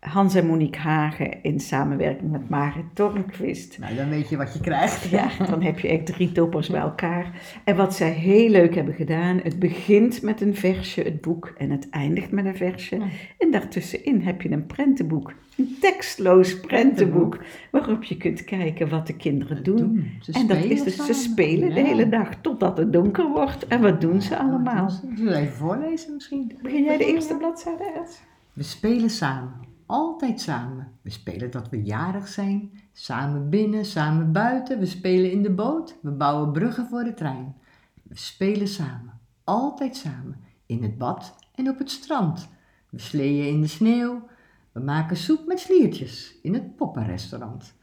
Hans 0.00 0.34
en 0.34 0.46
Monique 0.46 0.80
Hagen 0.80 1.42
in 1.42 1.60
samenwerking 1.60 2.30
met 2.30 2.48
Marit 2.48 2.84
Tornquist. 2.94 3.78
Nou, 3.78 3.94
dan 3.94 4.08
weet 4.08 4.28
je 4.28 4.36
wat 4.36 4.52
je 4.52 4.60
krijgt. 4.60 5.08
Ja, 5.08 5.30
dan 5.50 5.62
heb 5.62 5.78
je 5.78 5.88
echt 5.88 6.06
drie 6.06 6.32
toppers 6.32 6.68
bij 6.68 6.80
elkaar. 6.80 7.40
En 7.64 7.76
wat 7.76 7.94
zij 7.94 8.10
heel 8.10 8.48
leuk 8.48 8.74
hebben 8.74 8.94
gedaan, 8.94 9.40
het 9.42 9.58
begint 9.58 10.22
met 10.22 10.40
een 10.40 10.54
versje, 10.54 11.02
het 11.02 11.20
boek, 11.20 11.54
en 11.58 11.70
het 11.70 11.88
eindigt 11.90 12.30
met 12.30 12.44
een 12.44 12.56
versje. 12.56 12.96
Ja. 12.96 13.06
En 13.38 13.50
daartussenin 13.50 14.20
heb 14.20 14.42
je 14.42 14.50
een 14.50 14.66
prentenboek, 14.66 15.32
een 15.56 15.76
tekstloos 15.80 16.60
prentenboek, 16.60 17.38
waarop 17.70 18.04
je 18.04 18.16
kunt 18.16 18.44
kijken 18.44 18.88
wat 18.88 19.06
de 19.06 19.16
kinderen 19.16 19.62
doen. 19.62 20.10
Ze 20.20 20.32
En 20.32 20.46
dat 20.46 20.56
spelen 20.56 20.76
is 20.76 20.82
dus, 20.82 21.06
ze 21.06 21.12
spelen 21.12 21.74
de 21.74 21.80
hele 21.80 22.08
dag 22.08 22.34
totdat 22.40 22.78
het 22.78 22.92
donker 22.92 23.28
wordt. 23.28 23.66
En 23.66 23.80
wat 23.80 24.00
doen 24.00 24.22
ze 24.22 24.38
allemaal? 24.38 24.90
Zullen 24.90 25.32
we 25.32 25.38
even 25.38 25.56
voorlezen 25.56 26.14
misschien? 26.14 26.52
Begin 26.62 26.84
jij 26.84 26.96
de 26.96 27.06
eerste 27.06 27.36
bladzijde, 27.36 27.92
Els? 27.96 28.20
We 28.52 28.62
spelen 28.62 29.10
samen. 29.10 29.69
Altijd 29.90 30.40
samen. 30.40 30.92
We 31.02 31.10
spelen 31.10 31.50
dat 31.50 31.68
we 31.68 31.82
jarig 31.82 32.28
zijn, 32.28 32.70
samen 32.92 33.48
binnen, 33.48 33.84
samen 33.84 34.32
buiten. 34.32 34.78
We 34.78 34.86
spelen 34.86 35.32
in 35.32 35.42
de 35.42 35.50
boot, 35.50 35.96
we 36.02 36.10
bouwen 36.10 36.52
bruggen 36.52 36.86
voor 36.86 37.04
de 37.04 37.14
trein. 37.14 37.56
We 38.02 38.16
spelen 38.16 38.68
samen, 38.68 39.20
altijd 39.44 39.96
samen, 39.96 40.36
in 40.66 40.82
het 40.82 40.98
bad 40.98 41.36
en 41.54 41.68
op 41.68 41.78
het 41.78 41.90
strand. 41.90 42.48
We 42.90 42.98
sleeën 42.98 43.48
in 43.48 43.60
de 43.60 43.66
sneeuw, 43.66 44.28
we 44.72 44.80
maken 44.80 45.16
soep 45.16 45.46
met 45.46 45.60
sliertjes 45.60 46.34
in 46.42 46.54
het 46.54 46.76
poppenrestaurant. 46.76 47.74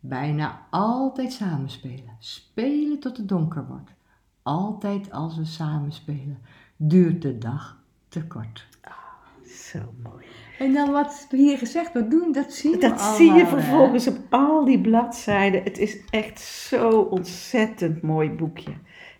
Bijna 0.00 0.66
altijd 0.70 1.32
samen 1.32 1.70
spelen, 1.70 2.16
spelen 2.18 3.00
tot 3.00 3.16
het 3.16 3.28
donker 3.28 3.66
wordt. 3.66 3.90
Altijd 4.42 5.12
als 5.12 5.36
we 5.36 5.44
samen 5.44 5.92
spelen, 5.92 6.38
duurt 6.76 7.22
de 7.22 7.38
dag 7.38 7.82
te 8.08 8.26
kort. 8.26 8.69
Zo 9.70 9.78
mooi. 10.02 10.24
En 10.58 10.72
dan 10.72 10.90
wat 10.90 11.26
hier 11.30 11.58
gezegd 11.58 11.92
wordt 11.92 12.10
doen, 12.10 12.32
dat 12.32 12.52
zie 12.52 12.70
je 12.70 12.78
Dat 12.78 12.90
allemaal, 12.90 13.14
zie 13.14 13.32
je 13.32 13.44
hè? 13.44 13.46
vervolgens 13.46 14.06
op 14.06 14.16
al 14.30 14.64
die 14.64 14.80
bladzijden. 14.80 15.62
Het 15.62 15.78
is 15.78 15.98
echt 16.10 16.40
zo 16.40 17.00
ontzettend 17.00 18.02
mooi 18.02 18.30
boekje. 18.30 18.72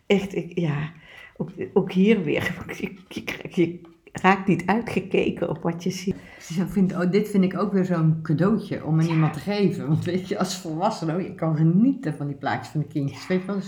Echt, 0.06 0.34
ik, 0.34 0.58
ja, 0.58 0.92
ook, 1.36 1.50
ook 1.72 1.92
hier 1.92 2.22
weer. 2.22 2.54
Je, 2.78 2.94
je, 3.08 3.24
je 3.50 3.80
raakt 4.12 4.46
niet 4.46 4.62
uitgekeken 4.66 5.48
op 5.48 5.62
wat 5.62 5.82
je 5.82 5.90
ziet. 5.90 6.16
Dus 6.36 6.58
ik 6.58 6.68
vind, 6.68 6.92
oh, 6.92 7.10
dit 7.10 7.28
vind 7.28 7.44
ik 7.44 7.58
ook 7.58 7.72
weer 7.72 7.84
zo'n 7.84 8.18
cadeautje 8.22 8.84
om 8.84 9.00
aan 9.00 9.06
iemand 9.06 9.32
te 9.32 9.38
geven. 9.38 9.88
Want 9.88 10.04
weet 10.04 10.28
je, 10.28 10.38
als 10.38 10.56
volwassene, 10.56 11.14
oh, 11.14 11.22
je 11.22 11.34
kan 11.34 11.56
genieten 11.56 12.14
van 12.14 12.26
die 12.26 12.36
plaatjes 12.36 12.68
van 12.68 12.80
de 12.80 12.86
kindjes. 12.86 13.26
Weet 13.26 13.40
je 13.40 13.46
wel, 13.46 13.60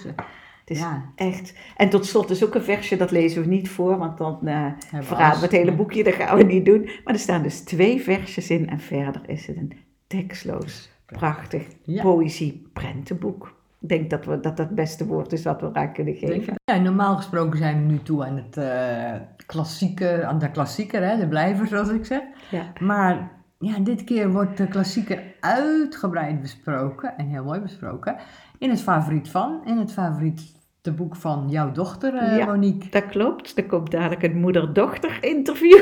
Het 0.64 0.70
is 0.70 0.78
Ja. 0.78 1.02
echt. 1.14 1.54
En 1.76 1.88
tot 1.90 2.06
slot 2.06 2.30
is 2.30 2.44
ook 2.44 2.54
een 2.54 2.62
versje, 2.62 2.96
dat 2.96 3.10
lezen 3.10 3.42
we 3.42 3.48
niet 3.48 3.68
voor, 3.68 3.98
want 3.98 4.18
dan 4.18 4.38
we 4.40 4.72
verraden 5.00 5.38
we 5.38 5.44
het 5.44 5.54
hele 5.54 5.72
boekje, 5.74 6.04
dat 6.04 6.14
gaan 6.14 6.36
we 6.36 6.42
niet 6.42 6.64
doen. 6.66 6.82
Maar 7.04 7.14
er 7.14 7.20
staan 7.20 7.42
dus 7.42 7.60
twee 7.60 8.02
versjes 8.02 8.50
in 8.50 8.68
en 8.70 8.80
verder 8.80 9.22
is 9.26 9.46
het 9.46 9.56
een 9.56 9.72
tekstloos, 10.06 10.90
prachtig 11.06 11.66
Ja. 11.82 12.02
poëzie-prentenboek. 12.02 13.60
Ik 13.80 13.88
denk 13.88 14.10
dat, 14.10 14.24
we, 14.24 14.40
dat 14.40 14.56
dat 14.56 14.58
het 14.66 14.74
beste 14.74 15.06
woord 15.06 15.32
is 15.32 15.42
wat 15.44 15.60
we 15.60 15.66
eraan 15.66 15.92
kunnen 15.92 16.14
geven. 16.14 16.54
Ja, 16.64 16.76
normaal 16.78 17.16
gesproken 17.16 17.58
zijn 17.58 17.86
we 17.86 17.92
nu 17.92 18.02
toe 18.02 18.24
aan 18.24 18.36
het 18.36 18.56
eh, 18.56 19.20
klassieke, 19.46 20.24
aan 20.24 20.38
de 20.38 20.50
klassieker, 20.50 21.02
hè, 21.08 21.16
de 21.18 21.28
blijver 21.28 21.66
zoals 21.66 21.88
ik 21.88 22.04
zeg. 22.04 22.20
Ja. 22.50 22.72
Maar 22.80 23.30
ja, 23.58 23.78
dit 23.78 24.04
keer 24.04 24.30
wordt 24.30 24.56
de 24.56 24.66
klassieker 24.68 25.22
uitgebreid 25.40 26.40
besproken 26.40 27.16
en 27.16 27.26
heel 27.28 27.44
mooi 27.44 27.60
besproken. 27.60 28.16
In 28.62 28.70
het 28.70 28.82
favoriet 28.82 29.28
van, 29.28 29.60
in 29.64 29.76
het 29.76 29.92
favoriete 29.92 30.92
boek 30.96 31.16
van 31.16 31.46
jouw 31.48 31.72
dochter, 31.72 32.14
eh, 32.14 32.36
Ja. 32.36 32.46
Monique. 32.46 32.90
Dat 32.90 33.06
klopt. 33.06 33.56
Er 33.58 33.64
komt 33.66 33.90
dadelijk 33.90 34.22
een 34.22 34.40
moeder-dochter 34.40 35.18
interview. 35.20 35.78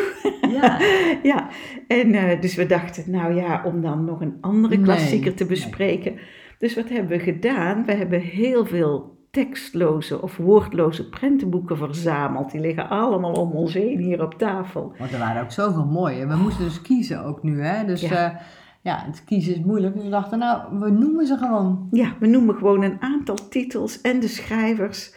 Ja, 0.51 0.79
ja, 1.33 1.49
en 1.89 2.15
eh, 2.15 2.41
dus 2.41 2.55
we 2.55 2.67
dachten, 2.67 3.11
nou 3.11 3.35
ja, 3.35 3.63
om 3.65 3.81
dan 3.83 4.05
nog 4.05 4.21
een 4.21 4.39
andere 4.41 4.75
Nee, 4.77 4.85
klassieker 4.85 5.35
te 5.35 5.45
nee. 5.45 5.53
bespreken. 5.53 6.19
Dus 6.59 6.75
wat 6.75 6.89
hebben 6.89 7.19
we 7.19 7.25
gedaan? 7.25 7.85
We 7.85 7.93
hebben 7.93 8.21
heel 8.21 8.67
veel 8.67 9.19
tekstloze 9.31 10.23
of 10.23 10.37
woordloze 10.37 11.09
prentenboeken 11.09 11.77
verzameld. 11.77 12.51
Die 12.51 12.61
liggen 12.61 12.89
allemaal 12.89 13.33
om 13.33 13.51
ons 13.51 13.75
heen 13.75 13.99
hier 13.99 14.23
op 14.23 14.35
tafel. 14.35 14.93
want 14.99 15.13
er 15.13 15.19
waren 15.19 15.43
ook 15.43 15.51
zoveel 15.53 15.87
mooie. 15.87 16.27
We 16.27 16.37
moesten 16.37 16.65
dus 16.65 16.83
kiezen 16.83 17.25
ook 17.25 17.43
nu, 17.43 17.63
hè. 17.63 17.85
Dus 17.85 18.01
Ja. 18.01 18.09
ja, 18.21 18.41
ja 18.81 19.03
het 19.07 19.25
kiezen 19.25 19.55
is 19.55 19.61
moeilijk. 19.65 19.95
Dus 19.95 20.05
we 20.05 20.11
dachten, 20.11 20.39
nou, 20.39 20.79
we 20.79 20.91
noemen 20.91 21.27
ze 21.27 21.37
gewoon. 21.37 21.89
Ja, 21.91 22.15
we 22.21 22.27
noemen 22.27 22.55
gewoon 22.55 22.83
een 22.83 22.97
aantal 23.01 23.35
titels 23.49 24.01
en 24.01 24.21
de 24.21 24.29
schrijvers. 24.29 25.15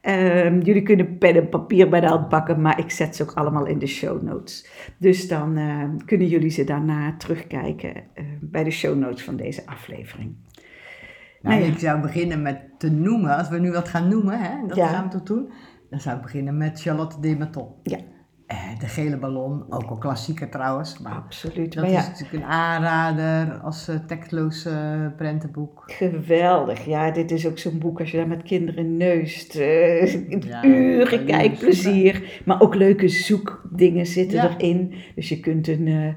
Ehm, 0.00 0.60
jullie 0.60 0.82
kunnen 0.82 1.18
pen 1.18 1.34
en 1.36 1.48
papier 1.48 1.88
bij 1.88 2.00
de 2.00 2.06
hand 2.06 2.28
pakken, 2.28 2.60
maar 2.60 2.78
ik 2.78 2.90
zet 2.90 3.16
ze 3.16 3.22
ook 3.22 3.32
allemaal 3.32 3.66
in 3.66 3.78
de 3.78 3.86
show 3.86 4.22
notes. 4.22 4.68
Dus 4.98 5.28
dan 5.28 5.56
ehm, 5.56 5.96
kunnen 6.04 6.26
jullie 6.26 6.50
ze 6.50 6.64
daarna 6.64 7.14
terugkijken 7.16 7.94
eh, 8.14 8.24
bij 8.40 8.64
de 8.64 8.70
show 8.70 8.98
notes 8.98 9.24
van 9.24 9.36
deze 9.36 9.66
aflevering. 9.66 10.34
Nou, 11.42 11.54
Nou 11.54 11.60
ja. 11.66 11.72
ik 11.72 11.78
zou 11.78 12.00
beginnen 12.00 12.42
met 12.42 12.60
te 12.78 12.90
noemen, 12.90 13.36
als 13.36 13.48
we 13.48 13.58
nu 13.58 13.70
wat 13.72 13.88
gaan 13.88 14.08
noemen, 14.08 14.38
hè, 14.40 14.66
dat 14.66 14.76
Ja. 14.76 14.86
gaan 14.86 15.04
we 15.04 15.10
toch 15.10 15.22
doen. 15.22 15.50
Dan 15.90 16.00
zou 16.00 16.16
ik 16.16 16.22
beginnen 16.22 16.56
met 16.56 16.80
Charlotte 16.80 17.20
de 17.20 17.36
Maton. 17.36 17.68
Ja. 17.82 17.98
Eh, 18.46 18.78
de 18.78 18.86
gele 18.86 19.16
ballon, 19.18 19.64
ook 19.72 19.90
al 19.90 19.96
klassieker 19.98 20.48
trouwens. 20.48 20.98
Maar 20.98 21.12
Absoluut. 21.12 21.72
dat 21.74 21.82
Maar 21.84 21.92
ja, 21.92 21.98
is 22.00 22.06
natuurlijk 22.06 22.32
een 22.32 22.50
aanrader 22.50 23.54
als 23.58 23.88
uh, 23.88 23.96
tekstloos 23.96 24.64
eh, 24.64 25.06
prentenboek. 25.16 25.82
geweldig. 25.86 26.84
Ja, 26.84 27.10
dit 27.10 27.30
is 27.30 27.46
ook 27.46 27.58
zo'n 27.58 27.78
boek 27.78 28.00
als 28.00 28.10
je 28.10 28.16
daar 28.16 28.28
met 28.28 28.42
kinderen 28.42 28.96
neust. 28.96 29.52
Ja, 29.54 30.64
uren 30.64 31.24
kijkplezier. 31.24 32.40
Maar 32.44 32.60
ook 32.60 32.74
leuke 32.74 33.08
zoekdingen 33.08 34.06
zitten 34.06 34.36
Ja. 34.38 34.54
erin. 34.58 34.94
Dus 35.14 35.28
je 35.28 35.40
kunt 35.40 35.68
een, 35.68 36.14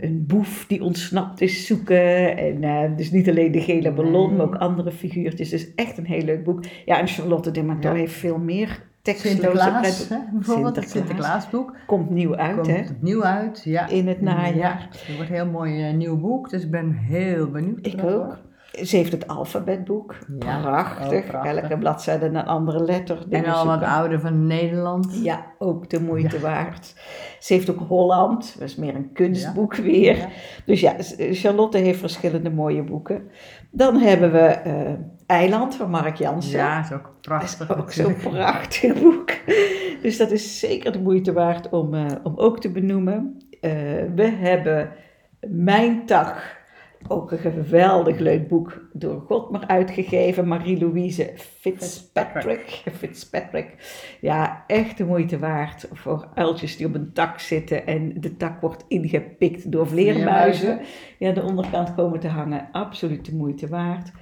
een 0.00 0.24
boef 0.26 0.64
die 0.66 0.82
ontsnapt 0.82 1.40
is 1.40 1.66
zoeken. 1.66 2.36
En 2.62 2.96
dus 2.96 3.10
niet 3.10 3.28
alleen 3.28 3.52
de 3.52 3.60
gele 3.60 3.92
ballon, 3.92 4.28
Nee. 4.28 4.36
maar 4.36 4.46
ook 4.46 4.54
andere 4.56 4.90
figuurtjes. 4.92 5.48
Dus 5.50 5.74
echt 5.74 5.98
een 5.98 6.06
heel 6.06 6.24
leuk 6.24 6.44
boek. 6.44 6.64
Ja, 6.84 7.00
en 7.00 7.06
Charlotte 7.06 7.50
de 7.50 7.62
Mato 7.62 7.88
Ja. 7.88 7.94
heeft 7.94 8.14
veel 8.14 8.38
meer 8.38 8.82
Sinterklaas, 9.04 10.08
hè, 10.08 10.18
bijvoorbeeld 10.32 10.76
het 10.76 10.90
Sinterklaas. 10.90 11.42
Sinterklaasboek. 11.42 11.76
Komt 11.86 12.10
nieuw 12.10 12.36
uit, 12.36 12.54
Komt 12.54 12.66
hè? 12.66 12.82
opnieuw 12.90 13.24
uit, 13.24 13.62
ja. 13.64 13.88
In 13.88 14.08
het 14.08 14.20
najaar. 14.20 14.56
Ja, 14.56 14.78
het 14.90 15.16
wordt 15.16 15.30
een 15.30 15.36
heel 15.36 15.46
mooi 15.46 15.88
eh, 15.88 15.94
nieuw 15.94 16.20
boek, 16.20 16.50
dus 16.50 16.62
ik 16.62 16.70
ben 16.70 16.92
heel 16.92 17.50
benieuwd. 17.50 17.86
Ik 17.86 18.04
ook. 18.04 18.10
wordt. 18.10 18.42
Ze 18.82 18.96
heeft 18.96 19.12
het 19.12 19.28
alfabetboek. 19.28 20.16
Ja, 20.38 20.60
prachtig. 20.60 21.30
Elke 21.30 21.78
bladzijde 21.78 22.26
een 22.26 22.36
andere 22.36 22.84
letter. 22.84 23.26
En 23.30 23.44
al 23.44 23.66
wat 23.66 23.82
ouder 23.82 24.20
van 24.20 24.46
Nederland. 24.46 25.20
Ja, 25.22 25.46
ook 25.58 25.90
de 25.90 26.00
moeite 26.00 26.40
waard. 26.40 26.94
Ze 27.38 27.54
heeft 27.54 27.70
ook 27.70 27.78
Holland, 27.88 28.54
dat 28.58 28.68
is 28.68 28.76
meer 28.76 28.94
een 28.94 29.12
kunstboek 29.12 29.74
weer. 29.74 30.28
Dus 30.64 30.80
ja, 30.80 30.94
Charlotte 31.16 31.78
heeft 31.78 31.98
verschillende 31.98 32.50
mooie 32.50 32.82
boeken. 32.82 33.22
Dan 33.70 33.96
hebben 33.96 34.32
we 34.32 34.38
eh, 34.38 34.92
Eiland 35.26 35.76
van 35.76 35.90
Mark 35.90 36.16
Jansen. 36.16 36.58
Ja, 36.58 36.80
is 36.80 36.92
ook 36.92 37.02
Dat 37.02 37.20
prachtig. 37.20 37.70
is 37.70 37.76
ook 37.76 37.92
zo'n 37.92 38.16
prachtig 38.16 38.94
boek. 39.02 39.30
Dus 40.02 40.16
dat 40.16 40.30
is 40.30 40.58
zeker 40.58 40.92
de 40.92 41.00
moeite 41.00 41.32
waard 41.32 41.68
om, 41.68 41.94
eh, 41.94 42.06
om 42.22 42.32
ook 42.36 42.60
te 42.60 42.70
benoemen. 42.70 43.36
Eh, 43.60 43.70
we 44.14 44.30
hebben 44.30 44.92
Mijn 45.40 46.06
Tak, 46.06 46.62
ook 47.08 47.30
een 47.30 47.38
geweldig 47.38 48.18
leuk 48.18 48.48
boek 48.48 48.82
door 48.92 49.20
Godmer 49.26 49.66
uitgegeven. 49.66 50.48
Marie-Louise 50.48 51.30
Fitzpatrick. 51.60 52.82
Fitzpatrick. 52.98 53.74
Ja, 54.20 54.64
echt 54.66 54.96
de 54.98 55.04
moeite 55.04 55.38
waard 55.38 55.88
voor 55.92 56.28
uiltjes 56.34 56.76
die 56.76 56.86
op 56.86 56.94
een 56.94 57.12
tak 57.12 57.38
zitten 57.38 57.86
en 57.86 58.20
de 58.20 58.36
tak 58.36 58.60
wordt 58.60 58.84
ingepikt 58.88 59.72
door. 59.72 59.86
Vleermuizen. 59.88 60.80
Ja, 61.18 61.32
de 61.32 61.42
onderkant 61.42 61.94
komen 61.94 62.20
te 62.20 62.28
hangen. 62.28 62.68
Absoluut 62.72 63.24
de 63.24 63.34
moeite 63.34 63.68
waard. 63.68 64.12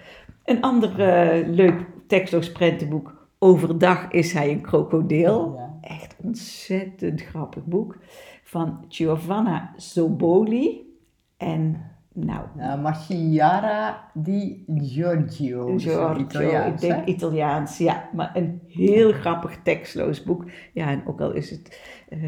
Een 0.44 0.60
ander 0.60 1.00
eh, 1.00 1.48
leuk 1.48 1.86
tekstloos 2.06 2.52
prentenboek. 2.52 3.28
Overdag 3.38 4.10
is 4.10 4.32
hij 4.32 4.50
een 4.50 4.60
krokodil. 4.60 5.54
Ja. 5.56 5.78
Echt 5.80 6.16
ontzettend 6.22 7.22
grappig 7.22 7.64
boek. 7.64 7.98
Van 8.42 8.84
Giovanna 8.88 9.72
Zoboli. 9.76 10.96
En 11.36 11.90
nou, 12.14 12.46
Nou, 12.54 12.80
Marciara 12.80 14.10
di 14.14 14.64
Giorgio. 14.66 15.78
Giorgio, 15.78 16.16
Italiaans, 16.18 16.72
ik 16.74 16.80
denk 16.80 16.94
hè? 16.94 17.04
Italiaans, 17.04 17.78
ja. 17.78 18.08
Maar 18.12 18.30
een 18.34 18.60
heel 18.68 19.12
grappig 19.12 19.58
tekstloos 19.62 20.22
boek. 20.22 20.44
Ja, 20.72 20.86
en 20.88 21.02
ook 21.06 21.20
al 21.20 21.32
is 21.32 21.50
het 21.50 21.80
eh, 22.08 22.18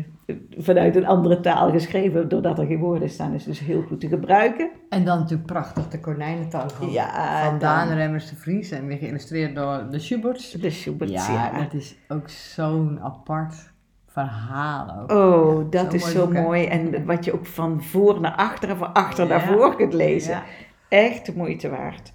vanuit 0.58 0.96
een 0.96 1.06
andere 1.06 1.40
taal 1.40 1.70
geschreven, 1.70 2.28
doordat 2.28 2.58
er 2.58 2.66
geen 2.66 2.78
woorden 2.78 3.10
staan, 3.10 3.34
is 3.34 3.44
het 3.44 3.58
dus 3.58 3.66
heel 3.66 3.82
goed 3.82 4.00
te 4.00 4.08
gebruiken. 4.08 4.70
En 4.88 5.04
dan 5.04 5.18
natuurlijk 5.18 5.46
prachtig 5.46 5.88
de 5.88 6.00
konijnentang 6.00 6.72
van, 6.72 6.90
Ja, 6.90 7.48
van 7.48 7.58
Daan 7.58 7.88
Remmers 7.88 8.28
de 8.28 8.36
Vries. 8.36 8.70
En 8.70 8.86
weer 8.86 8.98
geïllustreerd 8.98 9.54
door 9.54 9.86
de 9.90 9.98
Schuberts. 9.98 10.50
De 10.52 10.70
Schubert, 10.70 11.10
Ja, 11.10 11.32
ja. 11.32 11.62
dat 11.62 11.72
is 11.72 11.96
ook 12.08 12.28
zo'n 12.28 13.00
apart 13.00 13.72
verhaal 14.14 15.00
ook. 15.00 15.12
Oh, 15.12 15.70
dat 15.70 15.92
is 15.92 16.10
zo 16.12 16.30
mooi. 16.30 16.66
En 16.66 17.04
wat 17.06 17.24
je 17.24 17.32
ook 17.34 17.46
van 17.46 17.82
voor 17.82 18.20
naar 18.20 18.34
achter 18.34 18.68
en 18.68 18.76
van 18.76 18.92
achter 18.92 19.26
naar 19.26 19.40
voor 19.42 19.76
kunt 19.76 19.92
lezen. 19.92 20.42
Echt 20.88 21.26
de 21.26 21.32
moeite 21.36 21.70
waard. 21.70 22.12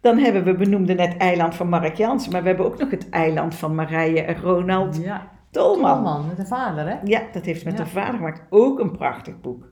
Dan 0.00 0.18
hebben 0.18 0.44
we, 0.44 0.54
benoemde 0.54 0.94
net 0.94 1.16
Eiland 1.16 1.54
van 1.54 1.68
Mark 1.68 1.94
Jansen, 1.94 2.32
maar 2.32 2.42
we 2.42 2.48
hebben 2.48 2.66
ook 2.66 2.78
nog 2.78 2.90
het 2.90 3.08
Eiland 3.08 3.54
van 3.54 3.74
Marije 3.74 4.22
en 4.22 4.40
Ronald 4.40 4.96
Ja, 5.02 5.28
Tolman. 5.50 5.94
Tolman 5.94 6.26
met 6.26 6.36
de 6.36 6.46
vader, 6.46 6.86
hè? 6.88 6.96
Ja, 7.04 7.22
dat 7.32 7.44
heeft 7.44 7.64
met 7.64 7.72
Ja. 7.72 7.78
haar 7.78 7.88
vader 7.88 8.14
gemaakt. 8.14 8.42
Ook 8.50 8.78
een 8.80 8.90
prachtig 8.90 9.40
boek. 9.40 9.64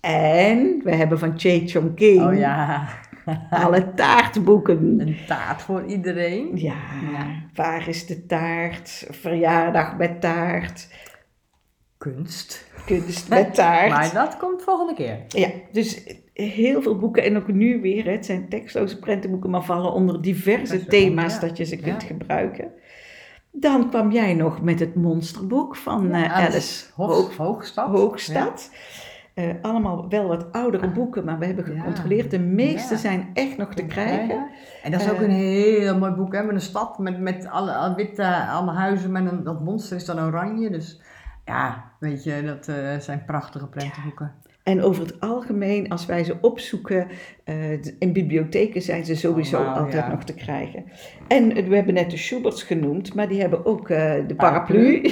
En 0.00 0.80
we 0.84 0.94
hebben 0.94 1.18
van 1.18 1.32
Che 1.38 1.62
Chong 1.66 1.94
King 1.94 2.22
Oh 2.22 2.34
ja, 2.38 2.84
alle 3.50 3.94
taartboeken. 3.94 5.00
een 5.00 5.16
taart 5.26 5.62
voor 5.62 5.84
iedereen. 5.86 6.50
Ja, 6.56 6.74
Ja. 7.12 7.26
waar 7.54 7.88
is 7.88 8.06
de 8.06 8.26
taart? 8.26 9.06
Verjaardag 9.10 9.96
met 9.96 10.20
taart. 10.20 10.88
Kunst. 11.98 12.66
Kunst 12.86 13.28
met 13.28 13.54
taart. 13.60 13.90
Maar 13.90 14.12
dat 14.12 14.36
komt 14.36 14.62
volgende 14.62 14.94
keer. 14.94 15.18
Ja, 15.28 15.48
dus 15.72 16.02
heel 16.34 16.82
veel 16.82 16.98
boeken 16.98 17.22
en 17.24 17.36
ook 17.36 17.48
nu 17.52 17.80
weer. 17.80 18.10
Het 18.10 18.26
zijn 18.26 18.48
tekstloze 18.48 18.98
prentenboeken, 18.98 19.50
maar 19.50 19.64
vallen 19.64 19.92
onder 19.92 20.22
diverse 20.22 20.84
thema's 20.86 21.34
ja. 21.34 21.40
dat 21.40 21.56
je 21.56 21.64
ze 21.64 21.76
kunt 21.76 22.02
Ja. 22.02 22.06
gebruiken. 22.08 22.70
Dan 23.52 23.88
kwam 23.88 24.12
jij 24.12 24.34
nog 24.34 24.62
met 24.62 24.80
het 24.80 24.94
monsterboek 24.94 25.76
van 25.76 26.12
eh, 26.12 26.32
Alice 26.36 26.84
Hoog, 26.94 27.08
Hoog- 27.16 27.36
Hoogstad. 27.36 27.88
Hoogstad. 27.88 28.70
Eh, 29.34 29.44
allemaal 29.62 30.08
wel 30.08 30.26
wat 30.28 30.52
oudere 30.52 30.88
boeken, 30.90 31.24
maar 31.24 31.38
we 31.38 31.46
hebben 31.46 31.74
Ja. 31.74 31.78
gecontroleerd. 31.80 32.30
De 32.30 32.38
meeste 32.38 32.94
Ja. 32.94 33.00
zijn 33.00 33.30
echt 33.34 33.56
nog 33.56 33.74
te 33.74 33.84
krijgen. 33.86 34.46
En 34.82 34.90
dat 34.90 35.00
is 35.00 35.10
ook 35.10 35.16
Eh, 35.16 35.22
een 35.22 35.30
heel 35.30 35.98
mooi 35.98 36.12
boek, 36.12 36.34
hè? 36.34 36.42
Met 36.42 36.54
een 36.54 36.60
stad 36.60 36.98
met, 36.98 37.20
met 37.20 37.46
alle, 37.50 37.72
alle 37.74 37.94
witte, 37.94 38.46
allemaal 38.50 38.74
huizen. 38.74 39.12
Met 39.12 39.30
een, 39.32 39.44
dat 39.44 39.60
monster 39.64 39.96
is 39.96 40.04
dan 40.04 40.20
oranje. 40.20 40.70
Dus 40.70 41.00
ja, 41.44 41.84
weet 41.98 42.24
je, 42.24 42.42
dat 42.44 42.68
eh, 42.68 42.98
zijn 42.98 43.24
prachtige 43.24 43.66
prentenboeken. 43.66 44.32
En 44.62 44.82
over 44.82 45.02
het 45.02 45.20
algemeen, 45.20 45.88
als 45.88 46.06
wij 46.06 46.24
ze 46.24 46.36
opzoeken, 46.40 47.06
eh, 47.44 47.72
in 47.98 48.12
bibliotheken 48.12 48.82
zijn 48.82 49.04
ze 49.04 49.14
sowieso 49.16 49.56
Allemaal, 49.56 49.74
altijd 49.76 50.04
ja. 50.04 50.10
nog 50.10 50.24
te 50.24 50.34
krijgen. 50.34 50.84
En 51.28 51.56
eh, 51.56 51.66
we 51.68 51.74
hebben 51.74 51.94
net 51.94 52.10
de 52.10 52.16
Schuberts 52.16 52.62
genoemd, 52.62 53.14
maar 53.14 53.28
die 53.28 53.40
hebben 53.40 53.66
ook 53.66 53.88
eh, 53.90 54.14
de 54.26 54.34
paraplu. 54.34 55.02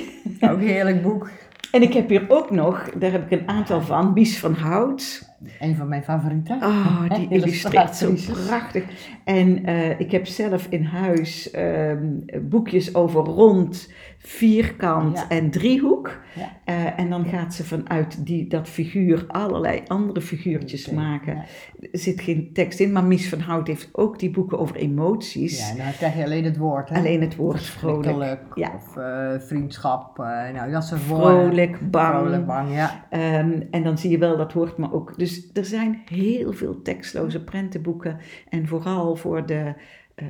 Ook 0.41 0.51
een 0.51 0.59
heerlijk 0.61 1.03
boek. 1.03 1.31
En 1.71 1.83
ik 1.83 1.93
heb 1.93 2.09
hier 2.09 2.25
ook 2.29 2.51
nog, 2.51 2.91
daar 2.91 3.11
heb 3.11 3.31
ik 3.31 3.41
een 3.41 3.49
aantal 3.49 3.83
van, 3.83 4.13
Mies 4.13 4.39
van 4.39 4.55
Hout. 4.55 5.30
Een 5.61 5.77
van 5.77 5.89
mijn 5.89 6.03
favorieten. 6.03 6.59
Oh, 6.71 7.11
die 7.15 7.29
illustreert 7.29 7.97
zo 7.97 8.15
prachtig. 8.47 8.85
En 9.25 9.65
eh, 9.65 10.01
ik 10.01 10.11
heb 10.11 10.27
zelf 10.27 10.67
in 10.71 10.85
huis 10.85 11.51
ehm, 11.51 12.07
boekjes 12.43 12.95
over 12.95 13.25
rond, 13.25 13.93
vierkant 14.19 15.17
Ja. 15.19 15.29
en 15.29 15.51
driehoek. 15.51 16.19
Ja. 16.35 16.49
Eh, 16.65 16.99
en 17.01 17.11
dan 17.11 17.25
gaat 17.25 17.55
ze 17.55 17.65
vanuit 17.65 18.27
die, 18.27 18.47
dat 18.49 18.69
figuur 18.69 19.25
allerlei 19.29 19.81
andere 19.87 20.21
figuurtjes 20.21 20.91
maken. 20.91 21.35
ja. 21.35 21.45
Er 21.93 21.99
zit 21.99 22.21
geen 22.21 22.51
tekst 22.53 22.81
in, 22.81 22.93
maar 22.93 23.05
Mies 23.05 23.29
van 23.29 23.41
Hout 23.41 23.67
heeft 23.67 23.89
ook 23.93 24.19
die 24.19 24.31
boeken 24.31 24.59
over 24.59 24.77
emoties. 24.77 25.69
Ja, 25.69 25.85
dan 25.85 25.93
krijg 25.93 26.17
je 26.17 26.25
alleen 26.25 26.45
het 26.45 26.57
woord. 26.57 26.89
Hè? 26.89 26.97
Alleen 26.97 27.21
het 27.21 27.37
woord 27.37 27.63
vrolijk. 27.63 28.41
Of 28.75 28.97
eh, 28.97 29.31
vriendschap. 29.39 30.17
nou, 30.55 30.71
dat 30.71 30.85
soort 30.85 31.07
woorden. 31.07 31.41
Vrolijk, 31.45 31.91
bang. 31.91 32.15
Vrolijk, 32.19 32.47
bang, 32.47 32.75
ja. 32.75 33.07
Ehm, 33.11 33.61
en 33.71 33.83
dan 33.83 33.99
zie 33.99 34.11
je 34.11 34.19
wel 34.19 34.37
dat 34.37 34.53
woord, 34.53 34.77
maar 34.77 34.93
ook. 34.93 35.19
Dus 35.19 35.30
er 35.53 35.65
zijn 35.65 36.03
heel 36.11 36.53
veel 36.53 36.83
tekstloze 36.83 37.45
prentenboeken. 37.45 38.19
En 38.49 38.67
vooral 38.67 39.17
voor 39.17 39.47
de 39.47 39.75
eh, 40.15 40.27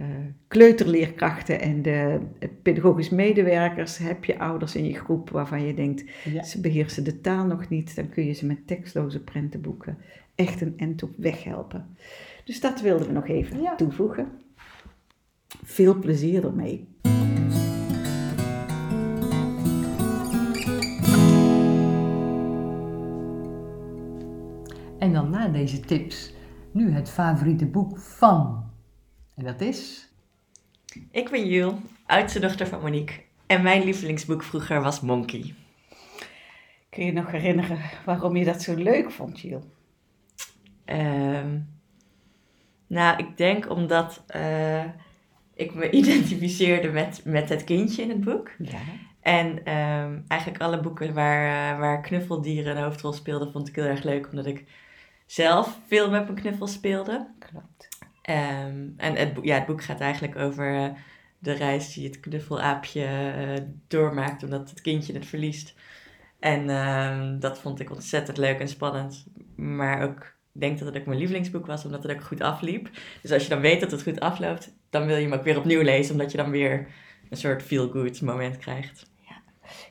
kleuterleerkrachten 0.48 1.60
en 1.60 1.82
de 1.82 2.18
eh, 2.38 2.48
pedagogisch 2.62 3.08
medewerkers 3.10 3.98
heb 3.98 4.24
je 4.24 4.38
ouders 4.38 4.74
in 4.74 4.84
je 4.86 4.94
groep 4.94 5.30
waarvan 5.30 5.66
je 5.66 5.74
denkt, 5.74 6.04
Ja. 6.24 6.42
ze 6.42 6.60
beheersen 6.60 7.04
de 7.04 7.20
taal 7.20 7.46
nog 7.46 7.68
niet. 7.68 7.96
Dan 7.96 8.08
kun 8.08 8.24
je 8.26 8.32
ze 8.32 8.46
met 8.46 8.66
tekstloze 8.66 9.20
prentenboeken 9.20 9.98
echt 10.34 10.60
een 10.60 10.74
end 10.76 11.02
op 11.02 11.10
weg 11.16 11.44
helpen. 11.44 11.86
Dus 12.44 12.60
dat 12.60 12.80
wilden 12.80 13.06
we 13.06 13.12
nog 13.12 13.28
even 13.28 13.62
Ja. 13.62 13.76
toevoegen. 13.76 14.28
Veel 15.64 15.98
plezier 15.98 16.44
ermee. 16.44 16.88
En 25.00 25.12
dan 25.12 25.30
na 25.30 25.48
deze 25.48 25.80
tips, 25.80 26.32
nu 26.72 26.92
het 26.92 27.10
favoriete 27.10 27.66
boek 27.66 27.98
van. 27.98 28.70
En 29.34 29.44
dat 29.44 29.60
is. 29.60 30.08
Ik 31.10 31.30
ben 31.30 31.48
Jules, 31.48 31.74
oudste 32.06 32.40
dochter 32.40 32.66
van 32.66 32.80
Monique. 32.80 33.22
En 33.46 33.62
mijn 33.62 33.84
lievelingsboek 33.84 34.42
vroeger 34.42 34.82
was 34.82 35.00
Monkey. 35.00 35.54
Kun 36.90 37.04
je 37.04 37.12
nog 37.12 37.30
herinneren 37.30 37.78
waarom 38.04 38.36
je 38.36 38.44
dat 38.44 38.62
zo 38.62 38.74
leuk 38.74 39.10
vond, 39.10 39.40
Jill? 39.40 39.60
Ehm, 40.84 41.58
nou, 42.86 43.18
ik 43.18 43.36
denk 43.36 43.70
omdat 43.70 44.24
eh, 44.26 44.84
ik 45.54 45.74
me 45.74 45.90
identificeerde 46.00 46.90
met, 46.90 47.20
met 47.24 47.48
het 47.48 47.64
kindje 47.64 48.02
in 48.02 48.08
het 48.08 48.24
boek. 48.24 48.50
Ja. 48.58 48.78
En 49.20 49.64
ehm, 49.64 50.20
eigenlijk 50.28 50.62
alle 50.62 50.80
boeken 50.80 51.14
waar, 51.14 51.72
eh, 51.72 51.78
waar 51.78 52.00
knuffeldieren 52.00 52.76
een 52.76 52.82
hoofdrol 52.82 53.12
speelden, 53.12 53.52
vond 53.52 53.68
ik 53.68 53.74
heel 53.74 53.84
erg 53.84 54.02
leuk. 54.02 54.28
Omdat 54.30 54.46
ik 54.46 54.64
zelf 55.30 55.80
veel 55.86 56.10
met 56.10 56.24
mijn 56.24 56.40
knuffel 56.40 56.66
speelde. 56.66 57.26
Klopt. 57.38 57.88
Ehm, 58.22 58.88
en 58.96 59.14
het, 59.16 59.34
boek- 59.34 59.44
ja, 59.44 59.54
het 59.54 59.66
boek 59.66 59.82
gaat 59.84 60.00
eigenlijk 60.00 60.36
over 60.36 60.74
eh, 60.74 60.90
de 61.38 61.52
reis 61.52 61.92
die 61.92 62.06
het 62.06 62.20
knuffelaapje 62.20 63.04
eh, 63.04 63.64
doormaakt 63.88 64.42
omdat 64.42 64.70
het 64.70 64.80
kindje 64.80 65.12
het 65.12 65.26
verliest. 65.26 65.74
En 66.38 66.70
ehm, 66.70 67.38
dat 67.38 67.58
vond 67.58 67.80
ik 67.80 67.90
ontzettend 67.90 68.36
leuk 68.36 68.58
en 68.58 68.68
spannend. 68.68 69.26
Maar 69.56 70.02
ook, 70.02 70.18
ik 70.52 70.60
denk 70.60 70.78
dat 70.78 70.88
het 70.88 70.96
ook 70.98 71.06
mijn 71.06 71.18
lievelingsboek 71.18 71.66
was, 71.66 71.84
omdat 71.84 72.02
het 72.02 72.12
ook 72.12 72.22
goed 72.22 72.40
afliep. 72.40 72.90
Dus 73.22 73.32
als 73.32 73.42
je 73.42 73.48
dan 73.48 73.60
weet 73.60 73.80
dat 73.80 73.90
het 73.90 74.02
goed 74.02 74.20
afloopt, 74.20 74.72
dan 74.90 75.06
wil 75.06 75.16
je 75.16 75.22
hem 75.22 75.32
ook 75.32 75.44
weer 75.44 75.58
opnieuw 75.58 75.82
lezen, 75.82 76.12
omdat 76.12 76.30
je 76.30 76.36
dan 76.36 76.50
weer 76.50 76.88
een 77.30 77.36
soort 77.36 77.62
feel-good 77.62 78.20
moment 78.20 78.56
krijgt. 78.56 79.09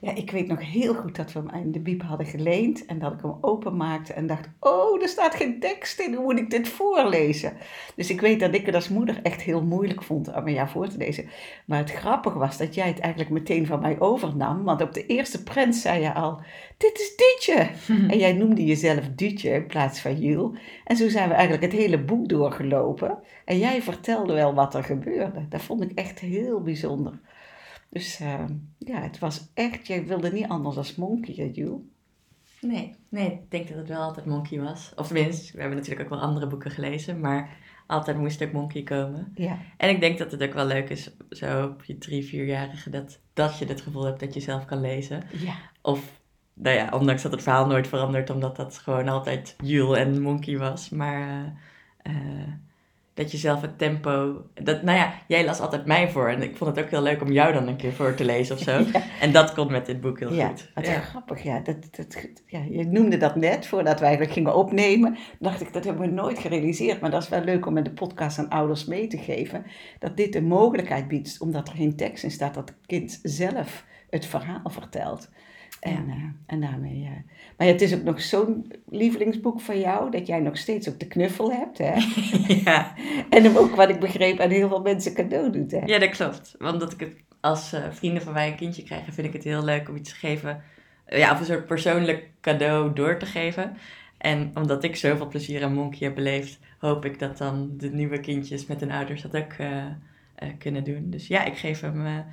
Ja, 0.02 0.16
ik 0.16 0.32
weet 0.32 0.48
nog 0.48 0.72
heel 0.72 0.94
goed 0.94 1.16
dat 1.16 1.32
we 1.32 1.40
hem 1.40 1.64
in 1.64 1.72
de 1.72 1.80
biep 1.80 2.02
hadden 2.02 2.28
geleend 2.28 2.86
en 2.86 3.00
dat 3.00 3.14
ik 3.14 3.22
hem 3.22 3.38
openmaakte 3.42 4.14
en 4.14 4.28
dacht, 4.28 4.50
oh, 4.60 5.02
er 5.02 5.08
staat 5.08 5.36
geen 5.36 5.60
tekst 5.60 6.00
in, 6.00 6.14
hoe 6.14 6.24
moet 6.24 6.40
ik 6.40 6.50
dit 6.50 6.68
voorlezen? 6.68 7.54
Dus 7.96 8.10
ik 8.10 8.22
weet 8.22 8.40
dat 8.40 8.54
ik 8.54 8.66
het 8.66 8.76
als 8.76 8.90
moeder 8.90 9.20
echt 9.24 9.42
heel 9.42 9.64
moeilijk 9.64 10.04
vond 10.04 10.28
om 10.28 10.34
aan 10.34 10.54
jou 10.54 10.70
voor 10.70 10.88
te 10.88 10.98
lezen. 10.98 11.30
Maar 11.66 11.78
het 11.78 11.92
grappige 11.92 12.38
was 12.38 12.58
dat 12.58 12.76
jij 12.76 12.88
het 12.88 13.00
eigenlijk 13.00 13.34
meteen 13.34 13.66
van 13.66 13.80
mij 13.80 14.00
overnam, 14.00 14.64
want 14.64 14.82
op 14.82 14.94
de 14.94 15.06
eerste 15.06 15.44
prent 15.44 15.76
zei 15.76 16.02
je 16.02 16.14
al, 16.14 16.42
dit 16.78 17.00
is 17.00 17.16
Duutje. 17.16 17.70
En 18.12 18.18
jij 18.18 18.34
noemde 18.34 18.66
jezelf 18.66 19.10
Duutje 19.16 19.50
in 19.50 19.68
plaats 19.68 20.00
van 20.00 20.20
Jules. 20.20 20.60
En 20.86 20.96
zo 20.96 21.10
zijn 21.10 21.28
we 21.28 21.34
eigenlijk 21.34 21.64
het 21.64 21.82
hele 21.82 22.00
boek 22.00 22.30
doorgelopen. 22.30 23.18
En 23.46 23.58
jij 23.58 23.82
vertelde 23.82 24.34
wel 24.34 24.54
wat 24.54 24.76
er 24.76 24.84
gebeurde. 24.84 25.46
Dat 25.50 25.62
vond 25.62 25.82
ik 25.82 25.92
echt 25.92 26.20
heel 26.20 26.62
bijzonder. 26.62 27.20
Dus 27.90 28.20
eh, 28.20 28.46
ja, 28.78 29.02
het 29.02 29.20
was 29.20 29.52
echt, 29.54 29.88
jij 29.88 30.06
wilde 30.06 30.32
niet 30.32 30.48
anders 30.48 30.78
als 30.78 30.96
Monkey, 30.96 31.34
hè, 31.36 31.50
Jules? 31.54 31.82
Nee, 32.62 32.96
nee, 33.10 33.32
ik 33.32 33.52
denk 33.52 33.68
dat 33.68 33.78
het 33.78 33.88
wel 33.88 34.02
altijd 34.02 34.26
Monkey 34.26 34.60
was. 34.60 34.92
Of 34.96 35.08
tenminste, 35.08 35.52
we 35.54 35.60
hebben 35.60 35.78
natuurlijk 35.78 36.04
ook 36.04 36.20
wel 36.20 36.28
andere 36.28 36.48
boeken 36.48 36.72
gelezen, 36.72 37.20
maar 37.20 37.58
altijd 37.88 38.18
moest 38.18 38.44
ook 38.44 38.52
Monkey 38.52 38.84
komen. 38.84 39.32
Ja. 39.36 39.58
En 39.78 39.90
ik 39.90 40.00
denk 40.00 40.18
dat 40.18 40.32
het 40.32 40.44
ook 40.44 40.54
wel 40.54 40.66
leuk 40.66 40.90
is, 40.90 41.12
zo 41.30 41.66
op 41.66 41.84
je 41.84 41.98
drie, 41.98 42.26
vierjarige, 42.26 42.90
dat, 42.90 43.20
dat 43.34 43.58
je 43.58 43.66
het 43.66 43.82
gevoel 43.82 44.04
hebt 44.04 44.20
dat 44.20 44.34
je 44.34 44.40
zelf 44.40 44.66
kan 44.66 44.82
lezen. 44.82 45.24
Ja. 45.32 45.56
Of, 45.82 46.22
nou 46.54 46.76
ja, 46.76 46.90
ondanks 46.94 47.22
dat 47.22 47.32
het 47.32 47.44
verhaal 47.44 47.68
nooit 47.68 47.88
verandert, 47.88 48.30
omdat 48.30 48.56
dat 48.56 48.78
gewoon 48.78 49.08
altijd 49.08 49.56
Jules 49.64 49.98
en 49.98 50.22
Monkey 50.22 50.58
was. 50.58 50.90
Maar 50.90 51.56
eh, 51.98 52.16
eh, 52.16 52.49
dat 53.20 53.32
je 53.32 53.38
zelf 53.38 53.62
het 53.62 53.78
tempo... 53.78 54.44
Dat, 54.54 54.84
nou 54.84 54.98
ja, 54.98 55.14
jij 55.28 55.46
las 55.46 55.60
altijd 55.60 55.86
mij 55.86 56.10
voor 56.10 56.30
en 56.30 56.42
ik 56.42 56.58
vond 56.58 56.76
het 56.76 56.86
ook 56.86 56.92
heel 56.92 57.02
leuk 57.02 57.22
om 57.22 57.32
jou 57.32 57.54
dan 57.54 57.68
een 57.68 57.76
keer 57.76 57.94
voor 57.94 58.14
te 58.14 58.26
lezen 58.26 58.56
of 58.56 58.62
zo. 58.62 58.78
Ja. 58.94 59.02
En 59.22 59.32
dat 59.32 59.54
kon 59.54 59.72
met 59.72 59.86
dit 59.86 60.02
boek 60.02 60.20
heel 60.20 60.34
ja, 60.34 60.48
goed. 60.48 60.72
wat 60.74 60.86
Ja. 60.86 61.00
grappig. 61.00 61.44
Ja, 61.44 61.60
dat, 61.60 61.76
dat, 61.96 62.30
ja, 62.46 62.60
je 62.70 62.86
noemde 62.86 63.18
dat 63.18 63.36
net 63.36 63.68
voordat 63.68 64.00
we 64.00 64.06
eigenlijk 64.06 64.34
gingen 64.34 64.56
opnemen. 64.56 65.18
dacht 65.40 65.62
ik, 65.62 65.74
dat 65.74 65.84
hebben 65.84 66.08
we 66.08 66.14
nooit 66.14 66.40
gerealiseerd. 66.40 67.02
Maar 67.02 67.12
dat 67.12 67.24
is 67.24 67.30
wel 67.30 67.44
leuk 67.44 67.66
om 67.66 67.74
met 67.74 67.86
de 67.86 67.92
podcast 67.92 68.40
aan 68.40 68.50
ouders 68.50 68.86
mee 68.86 69.08
te 69.08 69.18
geven. 69.18 69.66
Dat 70.00 70.18
dit 70.18 70.36
een 70.36 70.48
mogelijkheid 70.48 71.08
biedt, 71.08 71.40
omdat 71.40 71.68
er 71.68 71.76
geen 71.76 71.96
tekst 71.96 72.24
in 72.24 72.32
staat, 72.32 72.54
dat 72.54 72.70
het 72.70 72.78
kind 72.86 73.20
zelf 73.24 73.86
het 74.10 74.26
verhaal 74.26 74.70
vertelt. 74.70 75.30
En, 75.80 75.92
Ja. 76.08 76.14
eh, 76.14 76.24
en 76.46 76.62
daarmee. 76.62 77.04
eh, 77.04 77.12
maar 77.58 77.68
ja, 77.68 77.74
het 77.74 77.82
is 77.82 77.96
ook 77.96 78.04
nog 78.04 78.22
zo'n 78.22 78.72
lievelingsboek 78.90 79.62
van 79.62 79.80
jou, 79.80 80.12
dat 80.12 80.28
jij 80.28 80.40
nog 80.40 80.58
steeds 80.58 80.90
ook 80.90 81.00
de 81.00 81.08
knuffel 81.08 81.52
hebt. 81.52 81.78
Hè? 81.78 81.94
ja. 82.66 82.94
En 83.30 83.44
hem 83.44 83.58
ook, 83.58 83.76
wat 83.76 83.90
ik 83.90 84.00
begreep, 84.00 84.40
aan 84.40 84.50
heel 84.50 84.68
veel 84.68 84.82
mensen 84.82 85.14
cadeau 85.14 85.52
doet. 85.52 85.72
Hè? 85.72 85.80
Ja, 85.86 86.00
dat 86.00 86.10
klopt. 86.10 86.56
Want 86.60 86.80
dat 86.80 86.92
ik 86.94 87.00
het 87.00 87.14
als 87.40 87.74
eh, 87.74 87.84
vrienden 87.92 88.22
van 88.24 88.34
mij 88.34 88.48
een 88.48 88.56
kindje 88.56 88.84
krijgen, 88.84 89.14
vind 89.14 89.28
ik 89.28 89.34
het 89.34 89.44
heel 89.44 89.64
leuk 89.64 89.90
om 89.90 89.96
iets 89.96 90.10
te 90.10 90.16
geven. 90.16 90.64
eh, 91.06 91.20
ja, 91.20 91.32
of 91.32 91.40
een 91.40 91.46
soort 91.46 91.66
persoonlijk 91.68 92.30
cadeau 92.42 92.94
door 92.94 93.18
te 93.18 93.26
geven. 93.26 93.78
En 94.18 94.52
omdat 94.54 94.84
ik 94.84 94.96
zoveel 94.96 95.28
plezier 95.28 95.64
aan 95.64 95.74
Monkey 95.74 96.08
heb 96.08 96.16
beleefd, 96.16 96.60
hoop 96.80 97.06
ik 97.06 97.20
dat 97.20 97.38
dan 97.38 97.72
de 97.78 97.90
nieuwe 97.90 98.20
kindjes 98.20 98.66
met 98.66 98.80
hun 98.80 98.92
ouders 98.92 99.22
dat 99.22 99.36
ook 99.38 99.52
eh, 99.54 99.86
eh, 100.36 100.50
kunnen 100.58 100.84
doen. 100.84 101.10
Dus 101.10 101.28
ja, 101.28 101.44
ik 101.46 101.58
geef 101.58 101.82
hem. 101.82 102.26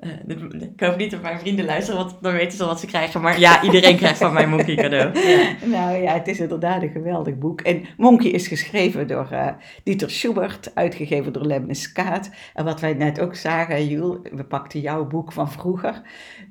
Eh, 0.00 0.10
eh, 0.28 0.60
ik 0.60 0.80
hoop 0.80 0.96
niet 0.96 1.10
dat 1.10 1.22
mijn 1.22 1.38
vrienden 1.38 1.64
luisteren, 1.64 2.00
want 2.00 2.16
dan 2.20 2.32
weten 2.32 2.58
ze 2.58 2.64
wat 2.64 2.80
ze 2.80 2.86
krijgen. 2.86 3.20
Maar 3.20 3.40
ja, 3.40 3.62
iedereen 3.62 3.96
krijgt 3.96 4.18
van 4.18 4.32
mij 4.32 4.46
Monkey 4.46 4.74
cadeau. 4.74 5.12
Nou 5.64 5.96
ja, 5.96 6.12
het 6.12 6.28
is 6.28 6.40
inderdaad 6.40 6.82
een 6.82 6.90
geweldig 6.90 7.38
boek. 7.38 7.60
En 7.60 7.84
Monkey 7.96 8.30
is 8.30 8.48
geschreven 8.48 9.06
door 9.06 9.28
eh, 9.30 9.48
Dieter 9.84 10.10
Schubert, 10.10 10.74
uitgegeven 10.74 11.32
door 11.32 11.44
Leibniz 11.46 11.92
Kaat. 11.92 12.30
En 12.54 12.64
wat 12.64 12.80
wij 12.80 12.92
net 12.92 13.20
ook 13.20 13.34
zagen, 13.34 13.88
Jules, 13.88 14.18
we 14.32 14.44
pakten 14.44 14.80
jouw 14.80 15.06
boek 15.06 15.32
van 15.32 15.50
vroeger. 15.50 16.02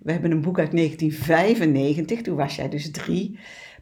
We 0.01 0.11
hebben 0.11 0.31
een 0.31 0.41
boek 0.41 0.59
uit 0.59 0.71
1995, 0.71 2.21
toen 2.21 2.35
was 2.35 2.55
jij 2.55 2.69
dus 2.69 2.91
drie. 2.91 3.39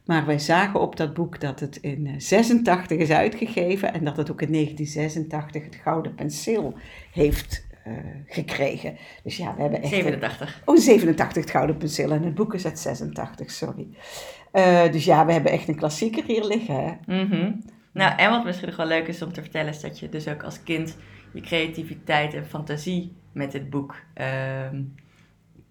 Maar 0.07 0.25
wij 0.25 0.39
zagen 0.39 0.79
op 0.79 0.95
dat 0.95 1.13
boek 1.13 1.39
dat 1.39 1.59
het 1.59 1.77
in 1.81 2.07
eh, 2.07 2.13
86 2.17 2.97
is 2.97 3.09
uitgegeven 3.09 3.93
en 3.93 4.03
dat 4.03 4.17
het 4.17 4.31
ook 4.31 4.41
in 4.41 4.51
1986 4.51 5.63
het 5.63 5.75
Gouden 5.75 6.15
Penseel 6.15 6.73
heeft 7.11 7.65
eh, 7.66 7.66
gekregen. 8.25 8.97
Dus 9.23 9.37
ja, 9.37 9.55
we 9.55 9.61
hebben 9.61 9.81
echt... 9.81 9.91
een- 9.91 9.97
87. 9.97 10.61
Oh, 10.65 10.77
87 10.77 11.41
het 11.41 11.51
Gouden 11.51 11.77
Penseel 11.77 12.11
en 12.11 12.23
het 12.23 12.35
boek 12.35 12.53
is 12.53 12.65
uit 12.65 12.79
86, 12.79 13.51
sorry. 13.51 13.87
Eh, 14.51 14.91
dus 14.91 15.05
ja, 15.05 15.25
we 15.25 15.31
hebben 15.31 15.51
echt 15.51 15.67
een 15.67 15.75
klassieker 15.75 16.23
hier 16.23 16.43
liggen. 16.45 16.99
Mhm. 17.05 17.51
Nou, 17.93 18.17
en 18.17 18.29
wat 18.29 18.43
misschien 18.45 18.67
nog 18.67 18.77
wel 18.77 18.85
leuk 18.87 19.07
is 19.07 19.21
om 19.21 19.33
te 19.33 19.41
vertellen, 19.41 19.69
is 19.69 19.81
dat 19.81 19.99
je 19.99 20.09
dus 20.09 20.27
ook 20.27 20.43
als 20.43 20.63
kind 20.63 20.97
je 21.33 21.41
creativiteit 21.41 22.33
en 22.33 22.45
fantasie 22.45 23.15
met 23.33 23.51
dit 23.51 23.69
boek 23.69 23.95
ehm, 24.13 24.81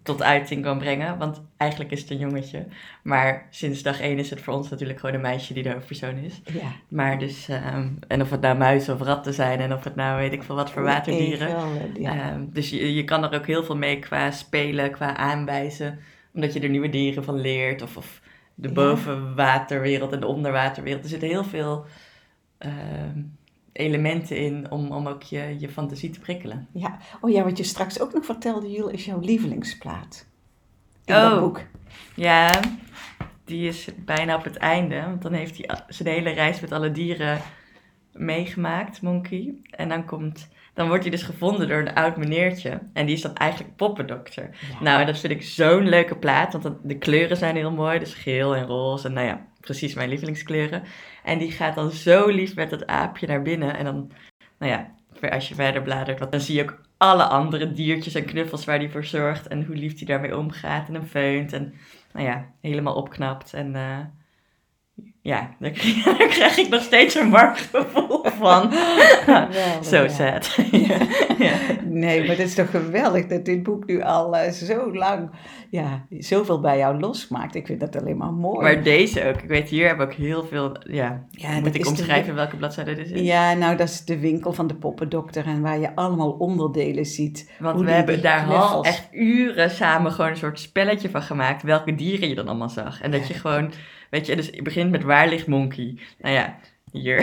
tot 0.07 0.23
uiting 0.23 0.62
kan 0.62 0.79
brengen. 0.79 1.19
Want 1.19 1.42
eigenlijk 1.57 1.90
is 1.90 2.01
het 2.01 2.11
een 2.11 2.19
jongetje. 2.19 2.66
Maar 3.03 3.47
sinds 3.51 3.83
dag 3.83 4.01
één 4.01 4.19
is 4.19 4.31
het 4.31 4.40
voor 4.40 4.55
ons 4.55 4.69
natuurlijk 4.69 5.01
gewoon 5.01 5.14
een 5.14 5.21
meisje 5.21 5.55
die 5.55 5.62
de 5.62 5.73
hoofdpersoon 5.73 6.16
is. 6.16 6.40
Ja. 6.45 6.73
Maar 6.88 7.19
dus, 7.19 7.49
ehm, 7.49 7.88
en 8.09 8.23
of 8.23 8.31
het 8.31 8.40
nou 8.40 8.57
muizen 8.57 8.95
of 8.95 9.01
ratten 9.01 9.35
zijn 9.35 9.61
en 9.61 9.73
of 9.73 9.85
het 9.85 9.95
nou 9.95 10.19
weet 10.19 10.33
ik 10.33 10.42
veel 10.42 10.55
wat 10.55 10.71
voor 10.71 10.83
waterdieren. 10.83 11.49
Ja. 12.01 12.12
Ehm, 12.12 12.45
dus 12.49 12.71
je, 12.71 12.95
je 12.95 13.05
kan 13.05 13.25
er 13.25 13.38
ook 13.38 13.47
heel 13.47 13.64
veel 13.64 13.77
mee 13.77 13.99
qua 13.99 14.31
spelen, 14.31 14.90
qua 14.90 15.16
aanwijzen. 15.16 15.99
Omdat 16.35 16.53
je 16.53 16.61
er 16.61 16.69
nieuwe 16.69 16.88
dieren 16.88 17.25
van 17.25 17.40
leert. 17.40 17.83
Of, 17.83 17.97
of 17.97 18.21
de 18.55 18.73
bovenwaterwereld 18.73 20.12
en 20.12 20.21
de 20.21 20.27
onderwaterwereld. 20.27 21.03
Er 21.03 21.09
zitten 21.09 21.29
heel 21.29 21.45
veel 21.45 21.85
ehm, 22.59 23.21
elementen 23.77 24.37
in 24.37 24.71
om, 24.71 24.93
om 24.93 25.09
ook 25.09 25.23
je, 25.23 25.57
je 25.59 25.69
fantasie 25.69 26.11
te 26.11 26.21
prikkelen. 26.21 26.69
ja. 26.73 26.99
Oh 27.21 27.31
ja, 27.31 27.43
wat 27.45 27.59
je 27.59 27.65
straks 27.65 28.01
ook 28.01 28.12
nog 28.12 28.25
vertelde, 28.25 28.71
Jules, 28.71 28.93
is 28.93 29.05
jouw 29.05 29.21
lievelingsplaat. 29.21 30.27
In 31.05 31.15
Oh. 31.15 31.31
dat 31.31 31.41
boek. 31.41 31.61
Ja, 32.15 32.61
die 33.45 33.69
is 33.69 33.89
bijna 34.05 34.37
op 34.37 34.45
het 34.45 34.57
einde. 34.57 35.01
Want 35.01 35.23
dan 35.23 35.33
heeft 35.33 35.57
hij 35.57 35.79
zijn 35.89 36.09
hele 36.09 36.31
reis 36.31 36.61
met 36.61 36.73
alle 36.73 36.91
dieren 36.91 37.39
meegemaakt, 38.12 39.03
Monkey. 39.03 39.55
En 39.71 39.89
dan 39.89 40.05
komt... 40.05 40.49
Dan 40.75 40.89
wordt 40.89 41.03
hij 41.03 41.11
dus 41.11 41.23
gevonden 41.23 41.69
door 41.69 41.79
een 41.79 41.95
oud 41.95 42.17
meneertje. 42.17 42.81
En 42.93 43.07
die 43.07 43.15
is 43.15 43.23
dan 43.23 43.35
eigenlijk 43.35 43.77
poppendokter. 43.77 44.43
Ja. 44.73 44.83
Nou, 44.83 45.01
en 45.01 45.07
dat 45.07 45.19
vind 45.19 45.33
ik 45.33 45.43
zo'n 45.43 45.89
leuke 45.89 46.17
plaat. 46.17 46.53
Want 46.53 46.77
de 46.83 46.99
kleuren 46.99 47.37
zijn 47.37 47.57
heel 47.57 47.71
mooi. 47.71 47.99
Dus 47.99 48.15
geel 48.15 48.55
en 48.57 48.67
roze. 48.67 49.07
En 49.07 49.12
nou 49.12 49.27
ja, 49.27 49.47
precies 49.66 49.94
mijn 49.94 50.09
lievelingskleuren. 50.09 50.83
En 51.24 51.38
die 51.38 51.50
gaat 51.50 51.74
dan 51.74 51.90
zo 51.90 52.29
lief 52.29 52.55
met 52.55 52.70
dat 52.70 52.87
aapje 52.87 53.26
naar 53.26 53.42
binnen. 53.42 53.76
En 53.76 53.85
dan, 53.85 54.11
nou 54.59 54.72
ja, 54.72 54.94
als 55.31 55.48
je 55.48 55.55
verder 55.55 55.83
bladert, 55.83 56.31
dan 56.31 56.40
zie 56.40 56.57
je 56.57 56.62
ook 56.62 56.81
alle 56.96 57.24
andere 57.24 57.72
diertjes 57.72 58.14
en 58.14 58.24
knuffels 58.24 58.64
waar 58.64 58.79
hij 58.79 58.90
voor 58.90 59.05
zorgt. 59.05 59.46
En 59.46 59.64
hoe 59.64 59.76
lief 59.76 59.96
hij 59.98 60.07
daarmee 60.07 60.37
omgaat 60.37 60.88
en 60.88 60.94
hem 60.94 61.07
feunt. 61.07 61.52
En 61.52 61.74
nou 62.12 62.26
ja, 62.26 62.52
helemaal 62.61 62.94
opknapt. 62.94 63.55
En 63.55 63.74
eh, 63.74 63.98
ja, 65.23 65.51
daar 65.59 65.71
krijg, 65.71 66.05
daar 66.19 66.29
krijg 66.29 66.57
ik 66.57 66.69
nog 66.69 66.83
steeds 66.83 67.15
een 67.15 67.31
warm 67.31 67.55
gevoel 67.55 68.25
van. 68.25 68.73
Zo 69.91 70.03
ja. 70.03 70.09
sad. 70.09 70.55
ja. 70.71 70.99
Ja. 71.39 71.55
Nee, 71.85 72.19
maar 72.21 72.29
het 72.37 72.39
is 72.47 72.55
toch 72.55 72.71
geweldig 72.71 73.27
dat 73.27 73.45
dit 73.45 73.63
boek 73.63 73.87
nu 73.87 74.03
al 74.03 74.37
eh, 74.37 74.51
zo 74.53 74.95
lang, 74.95 75.31
ja, 75.71 76.07
zoveel 76.11 76.61
bij 76.61 76.79
jou 76.79 77.01
losmaakt. 77.01 77.55
Ik 77.55 77.67
vind 77.67 77.81
dat 77.81 77.97
alleen 78.01 78.17
maar 78.17 78.33
mooi. 78.33 78.63
Maar 78.63 78.83
deze 78.83 79.25
ook. 79.29 79.37
Ik 79.43 79.49
weet, 79.49 79.69
hier 79.69 79.97
we 79.97 80.03
ook 80.03 80.13
heel 80.13 80.45
veel... 80.45 80.77
Ja, 80.81 81.25
moet 81.63 81.75
ik 81.75 81.83
de- 81.83 81.89
omschrijven 81.89 82.35
welke 82.35 82.57
bladzijde 82.57 82.95
dit 82.95 83.11
is? 83.11 83.21
Ja, 83.21 83.55
nou, 83.55 83.77
dat 83.77 83.89
is 83.89 84.05
de 84.05 84.19
winkel 84.19 84.53
van 84.53 84.67
de 84.67 84.75
poppendokter 84.75 85.47
en 85.47 85.61
waar 85.63 85.79
je 85.79 85.95
allemaal 85.95 86.31
onderdelen 86.31 87.07
ziet. 87.07 87.51
Want 87.59 87.81
we 87.81 87.91
hebben 87.91 88.23
daar 88.23 88.47
al 88.47 88.85
echt 88.85 89.09
uren 89.13 89.71
samen 89.71 90.13
gewoon 90.13 90.31
een 90.31 90.37
soort 90.37 90.61
spelletje 90.61 91.11
van 91.11 91.23
gemaakt. 91.23 91.63
Welke 91.63 91.95
dieren 91.95 92.29
je 92.29 92.35
dan 92.35 92.49
allemaal 92.49 92.69
zag. 92.69 93.01
En 93.01 93.11
dat 93.11 93.29
je 93.29 93.35
gewoon, 93.35 93.73
weet 94.16 94.26
je, 94.26 94.37
dus 94.37 94.48
je 94.52 94.62
begint 94.62 94.90
met 94.90 95.02
waar 95.02 95.29
ligt 95.29 95.46
Monkey? 95.46 95.98
Nou 96.18 96.35
ja, 96.35 96.57
hier. 96.92 97.18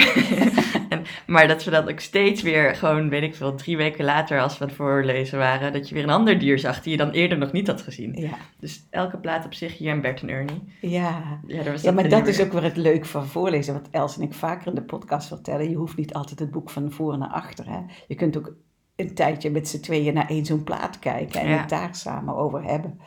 en, 0.90 1.04
maar 1.28 1.48
dat 1.48 1.64
we 1.64 1.72
dan 1.72 1.90
ook 1.90 2.00
steeds 2.00 2.42
weer 2.42 2.76
gewoon, 2.76 3.10
weet 3.10 3.24
ik 3.24 3.36
veel, 3.36 3.56
drie 3.56 3.78
weken 3.78 4.06
later 4.06 4.42
als 4.42 4.54
we 4.58 4.62
aan 4.64 4.68
het 4.68 4.78
voorlezen 4.78 5.38
waren, 5.38 5.74
dat 5.74 5.90
je 5.90 5.96
weer 5.96 6.04
een 6.04 6.10
ander 6.10 6.40
dier 6.40 6.60
zag 6.60 6.82
die 6.82 6.92
je 6.92 6.98
dan 6.98 7.10
eerder 7.12 7.38
nog 7.38 7.52
niet 7.52 7.68
had 7.68 7.82
gezien. 7.82 8.14
Ja, 8.16 8.38
Dus 8.60 8.88
elke 8.90 9.18
plaat 9.18 9.46
op 9.46 9.54
zich, 9.54 9.78
hier 9.78 9.92
en 9.92 10.02
Bert 10.02 10.22
en 10.22 10.30
Ernie. 10.30 10.64
ja. 10.82 11.40
Ja, 11.48 11.92
maar 11.92 12.10
dat 12.10 12.28
is 12.28 12.38
weer. 12.38 12.46
ook 12.46 12.52
weer 12.52 12.64
het 12.64 12.78
leuk 12.78 13.06
van 13.06 13.26
voorlezen. 13.28 13.74
Wat 13.74 13.88
Els 13.92 14.16
en 14.18 14.22
ik 14.24 14.34
vaker 14.34 14.68
in 14.68 14.76
de 14.76 14.82
podcast 14.84 15.28
vertellen. 15.28 15.70
Je 15.70 15.76
hoeft 15.76 15.98
niet 15.98 16.14
altijd 16.14 16.40
het 16.40 16.52
boek 16.52 16.70
van 16.70 16.92
voor 16.92 17.18
naar 17.18 17.30
achter. 17.30 17.66
Hè? 17.70 17.80
Je 18.08 18.16
kunt 18.16 18.38
ook 18.38 18.54
een 18.96 19.14
tijdje 19.16 19.50
met 19.50 19.68
z'n 19.68 19.80
tweeën 19.80 20.14
naar 20.14 20.30
één 20.30 20.46
zo'n 20.46 20.64
plaat 20.64 21.00
kijken 21.00 21.42
en 21.42 21.50
Ja. 21.50 21.58
het 21.60 21.70
daar 21.70 21.96
samen 21.96 22.36
over 22.36 22.64
hebben. 22.64 23.00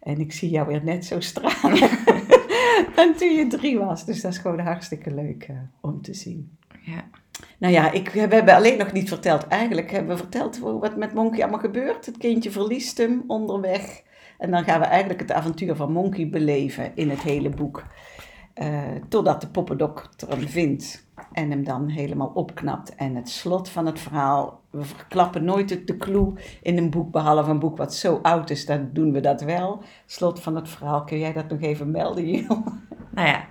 En 0.00 0.20
ik 0.20 0.32
zie 0.32 0.50
jou 0.50 0.66
weer 0.66 0.84
net 0.84 1.04
zo 1.04 1.20
stralen 1.30 1.88
dan 2.96 3.14
toen 3.14 3.34
je 3.34 3.46
drie 3.46 3.78
was. 3.78 4.04
Dus 4.04 4.20
dat 4.20 4.32
is 4.32 4.38
gewoon 4.38 4.58
hartstikke 4.58 5.14
leuk 5.14 5.44
eh, 5.48 5.56
om 5.80 6.02
te 6.02 6.14
zien. 6.14 6.58
Ja. 6.80 7.04
Nou 7.58 7.72
ja, 7.72 7.90
ik, 7.90 8.08
we 8.08 8.20
hebben 8.20 8.54
alleen 8.54 8.78
nog 8.78 8.92
niet 8.92 9.08
verteld. 9.08 9.48
Eigenlijk 9.48 9.90
hebben 9.90 10.16
we 10.16 10.22
verteld 10.22 10.58
wat 10.58 10.96
met 10.96 11.14
Monkey 11.14 11.42
allemaal 11.42 11.60
gebeurt. 11.60 12.06
Het 12.06 12.16
kindje 12.16 12.50
verliest 12.50 12.98
hem 12.98 13.24
onderweg. 13.26 14.02
En 14.38 14.50
dan 14.50 14.64
gaan 14.64 14.80
we 14.80 14.86
eigenlijk 14.86 15.20
het 15.20 15.32
avontuur 15.32 15.76
van 15.76 15.92
Monkey 15.92 16.28
beleven 16.28 16.92
in 16.94 17.10
het 17.10 17.22
hele 17.22 17.48
boek. 17.48 17.84
Eh, 18.54 18.82
totdat 19.08 19.40
de 19.40 19.48
poppendokter 19.48 20.28
hem 20.28 20.48
vindt 20.48 21.06
en 21.34 21.50
hem 21.50 21.64
dan 21.64 21.88
helemaal 21.88 22.30
opknapt. 22.34 22.94
En 22.94 23.14
het 23.14 23.28
slot 23.28 23.68
van 23.68 23.86
het 23.86 23.98
verhaal, 24.00 24.60
we 24.70 24.82
verklappen 24.84 25.44
nooit 25.44 25.68
de, 25.68 25.84
de 25.84 25.96
clue 25.96 26.32
in 26.62 26.78
een 26.78 26.90
boek, 26.90 27.10
behalve 27.10 27.50
een 27.50 27.58
boek 27.58 27.76
wat 27.76 27.94
zo 27.94 28.18
oud 28.22 28.50
is, 28.50 28.66
dan 28.66 28.90
doen 28.92 29.12
we 29.12 29.20
dat 29.20 29.40
wel. 29.40 29.82
Slot 30.06 30.40
van 30.40 30.54
het 30.56 30.68
verhaal, 30.68 31.04
kun 31.04 31.18
jij 31.18 31.32
dat 31.32 31.48
nog 31.48 31.60
even 31.60 31.90
melden, 31.90 32.30
Jill? 32.30 32.46
Nou 33.10 33.28
ja, 33.28 33.44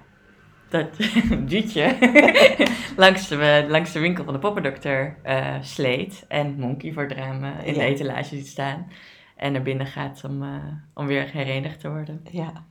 dat 0.70 0.88
duutje 1.50 1.98
langs, 2.98 3.28
de, 3.28 3.66
langs 3.68 3.92
de 3.92 4.00
winkel 4.00 4.24
van 4.24 4.34
de 4.34 4.40
poppendokter 4.40 5.18
eh, 5.24 5.56
sleet 5.62 6.26
en 6.28 6.56
Monkey 6.60 6.94
voor 6.94 7.04
het 7.04 7.12
raam 7.12 7.44
in 7.44 7.74
Ja. 7.74 7.80
de 7.80 7.82
etalage 7.86 8.36
ziet 8.36 8.48
staan. 8.48 8.88
En 9.36 9.52
naar 9.52 9.62
binnen 9.62 9.88
gaat 9.88 10.24
om, 10.24 10.44
eh, 10.44 10.50
om 10.94 11.06
weer 11.08 11.30
herenigd 11.32 11.80
te 11.80 11.90
worden. 11.90 12.22
Ja, 12.32 12.66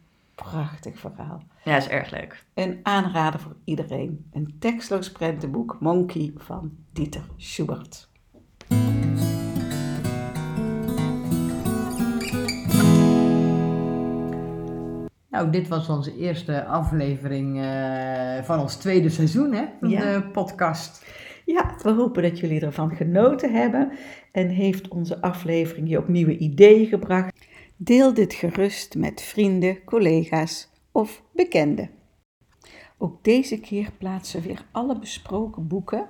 prachtig 0.51 0.99
verhaal. 0.99 1.43
Ja, 1.65 1.77
is 1.77 1.89
erg 1.89 2.11
leuk. 2.11 2.45
Een 2.55 2.81
aanrader 2.83 3.41
voor 3.41 3.57
iedereen. 3.65 4.27
Een 4.33 4.57
tekstloos 4.59 5.13
prentenboek 5.13 5.77
Monkey 5.81 6.33
van 6.37 6.73
Dieter 6.93 7.25
Schubert. 7.37 8.11
Nou, 15.31 15.51
dit 15.51 15.69
was 15.69 15.89
onze 15.89 16.17
eerste 16.17 16.65
aflevering 16.65 17.61
eh, 17.61 18.43
van 18.43 18.61
ons 18.61 18.77
tweede 18.77 19.09
seizoen 19.09 19.53
hè, 19.53 19.65
van 19.81 19.89
Ja. 19.91 20.01
de 20.01 20.23
podcast. 20.33 21.07
Ja, 21.45 21.75
we 21.83 21.91
hopen 21.91 22.23
dat 22.23 22.39
jullie 22.39 22.61
ervan 22.61 22.91
genoten 22.95 23.53
hebben 23.53 23.93
en 24.33 24.49
heeft 24.49 24.89
onze 24.89 25.21
aflevering 25.21 25.89
je 25.89 25.99
ook 25.99 26.09
nieuwe 26.09 26.37
ideeën 26.39 26.87
gebracht. 26.87 27.32
Deel 27.85 28.14
dit 28.14 28.35
gerust 28.35 28.95
met 28.97 29.23
vrienden, 29.23 29.85
collega's 29.85 30.68
of 30.92 31.23
bekenden. 31.33 31.90
Ook 32.99 33.25
deze 33.25 33.61
keer 33.61 33.92
plaatsen 33.99 34.40
we 34.40 34.47
weer 34.47 34.66
alle 34.73 34.99
besproken 34.99 35.66
boeken, 35.66 36.09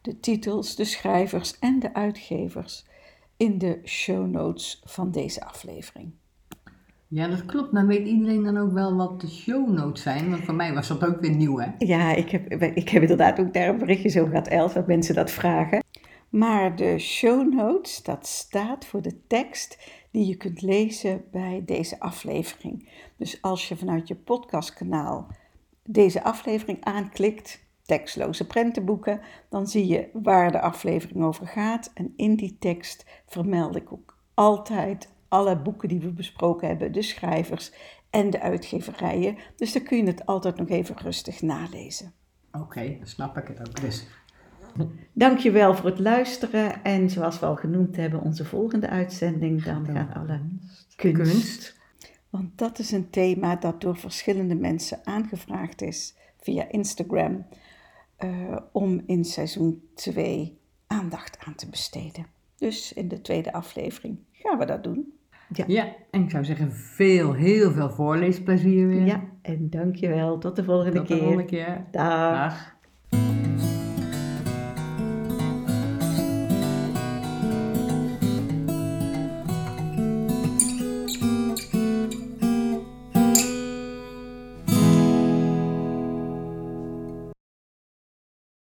de 0.00 0.20
titels, 0.20 0.76
de 0.76 0.84
schrijvers 0.84 1.58
en 1.58 1.78
de 1.78 1.94
uitgevers 1.94 2.86
in 3.36 3.58
de 3.58 3.80
show 3.84 4.26
notes 4.26 4.82
van 4.84 5.10
deze 5.10 5.44
aflevering. 5.44 6.12
Ja, 7.08 7.28
dat 7.28 7.46
klopt. 7.46 7.72
Nou 7.72 7.86
weet 7.86 8.06
iedereen 8.06 8.42
dan 8.42 8.56
ook 8.56 8.72
wel 8.72 8.96
wat 8.96 9.20
de 9.20 9.30
show 9.30 9.68
notes 9.68 10.02
zijn. 10.02 10.30
Want 10.30 10.44
voor 10.44 10.54
mij 10.54 10.74
was 10.74 10.88
dat 10.88 11.04
ook 11.04 11.20
weer 11.20 11.36
nieuw, 11.36 11.58
hè? 11.58 11.70
Ja, 11.78 12.14
ik 12.14 12.30
heb, 12.30 12.52
ik 12.52 12.88
heb 12.88 13.02
inderdaad 13.02 13.40
ook 13.40 13.54
daar 13.54 13.68
een 13.68 13.78
berichtje 13.78 14.20
over 14.20 14.32
gehad, 14.32 14.48
Els, 14.48 14.72
dat 14.72 14.86
mensen 14.86 15.14
dat 15.14 15.30
vragen. 15.30 15.80
Maar 16.28 16.76
de 16.76 16.98
show 16.98 17.52
notes, 17.52 18.02
dat 18.02 18.26
staat 18.26 18.84
voor 18.84 19.02
de 19.02 19.26
tekst 19.26 19.78
die 20.12 20.26
je 20.26 20.36
kunt 20.36 20.62
lezen 20.62 21.24
bij 21.30 21.62
deze 21.66 22.00
aflevering. 22.00 22.88
Dus 23.16 23.42
als 23.42 23.68
je 23.68 23.76
vanuit 23.76 24.08
je 24.08 24.14
podcastkanaal 24.14 25.26
deze 25.84 26.24
aflevering 26.24 26.84
aanklikt, 26.84 27.64
tekstloze 27.82 28.46
prentenboeken, 28.46 29.20
dan 29.48 29.66
zie 29.66 29.86
je 29.86 30.08
waar 30.12 30.52
de 30.52 30.60
aflevering 30.60 31.24
over 31.24 31.46
gaat. 31.46 31.90
En 31.94 32.12
in 32.16 32.36
die 32.36 32.56
tekst 32.58 33.06
vermeld 33.26 33.76
ik 33.76 33.92
ook 33.92 34.18
altijd 34.34 35.08
alle 35.28 35.58
boeken 35.58 35.88
die 35.88 36.00
we 36.00 36.12
besproken 36.12 36.68
hebben, 36.68 36.92
de 36.92 37.02
schrijvers 37.02 37.72
en 38.10 38.30
de 38.30 38.40
uitgeverijen. 38.40 39.36
Dus 39.56 39.72
dan 39.72 39.82
kun 39.82 39.96
je 39.96 40.06
het 40.06 40.26
altijd 40.26 40.56
nog 40.56 40.68
even 40.68 40.96
rustig 40.96 41.42
nalezen. 41.42 42.12
Oké, 42.52 42.96
dan 42.98 43.06
snap 43.06 43.36
ik 43.36 43.48
het 43.48 43.60
ook. 43.60 43.80
Dus 43.80 44.06
Dankjewel 45.12 45.74
voor 45.74 45.90
het 45.90 45.98
luisteren. 45.98 46.84
En 46.84 47.10
zoals 47.10 47.38
we 47.38 47.46
al 47.46 47.56
genoemd 47.56 47.96
hebben, 47.96 48.20
onze 48.22 48.44
volgende 48.44 48.88
uitzending, 48.88 49.62
dan 49.62 49.86
gaan 49.86 50.12
alle 50.14 50.40
kunst. 50.96 51.16
kunst. 51.30 51.80
Want 52.30 52.58
dat 52.58 52.78
is 52.78 52.90
een 52.92 53.10
thema 53.10 53.56
dat 53.56 53.80
door 53.80 53.96
verschillende 53.96 54.54
mensen 54.54 54.98
aangevraagd 55.04 55.82
is 55.82 56.14
via 56.40 56.70
Instagram. 56.70 57.46
eh, 58.16 58.56
om 58.72 59.02
in 59.06 59.24
seizoen 59.24 59.82
2 59.94 60.58
aandacht 60.86 61.38
aan 61.46 61.54
te 61.54 61.68
besteden. 61.68 62.26
Dus 62.56 62.92
in 62.92 63.08
de 63.08 63.20
tweede 63.20 63.52
aflevering 63.52 64.18
gaan 64.32 64.58
we 64.58 64.64
dat 64.64 64.84
doen. 64.84 65.12
Ja, 65.54 65.64
Ja, 65.66 65.88
en 66.10 66.22
ik 66.22 66.30
zou 66.30 66.44
zeggen 66.44 66.72
veel, 66.72 67.32
heel 67.32 67.72
veel 67.72 67.90
voorleesplezier 67.90 68.86
weer. 68.86 69.04
ja 69.06 69.22
en 69.42 69.70
dankjewel. 69.70 70.38
Tot 70.38 70.56
de 70.56 70.64
volgende 70.64 70.96
Tot 70.98 71.08
de 71.08 71.14
keer. 71.14 71.22
volgende 71.22 71.44
keer. 71.48 71.84
Dag. 71.90 72.30
Dag. 72.50 72.74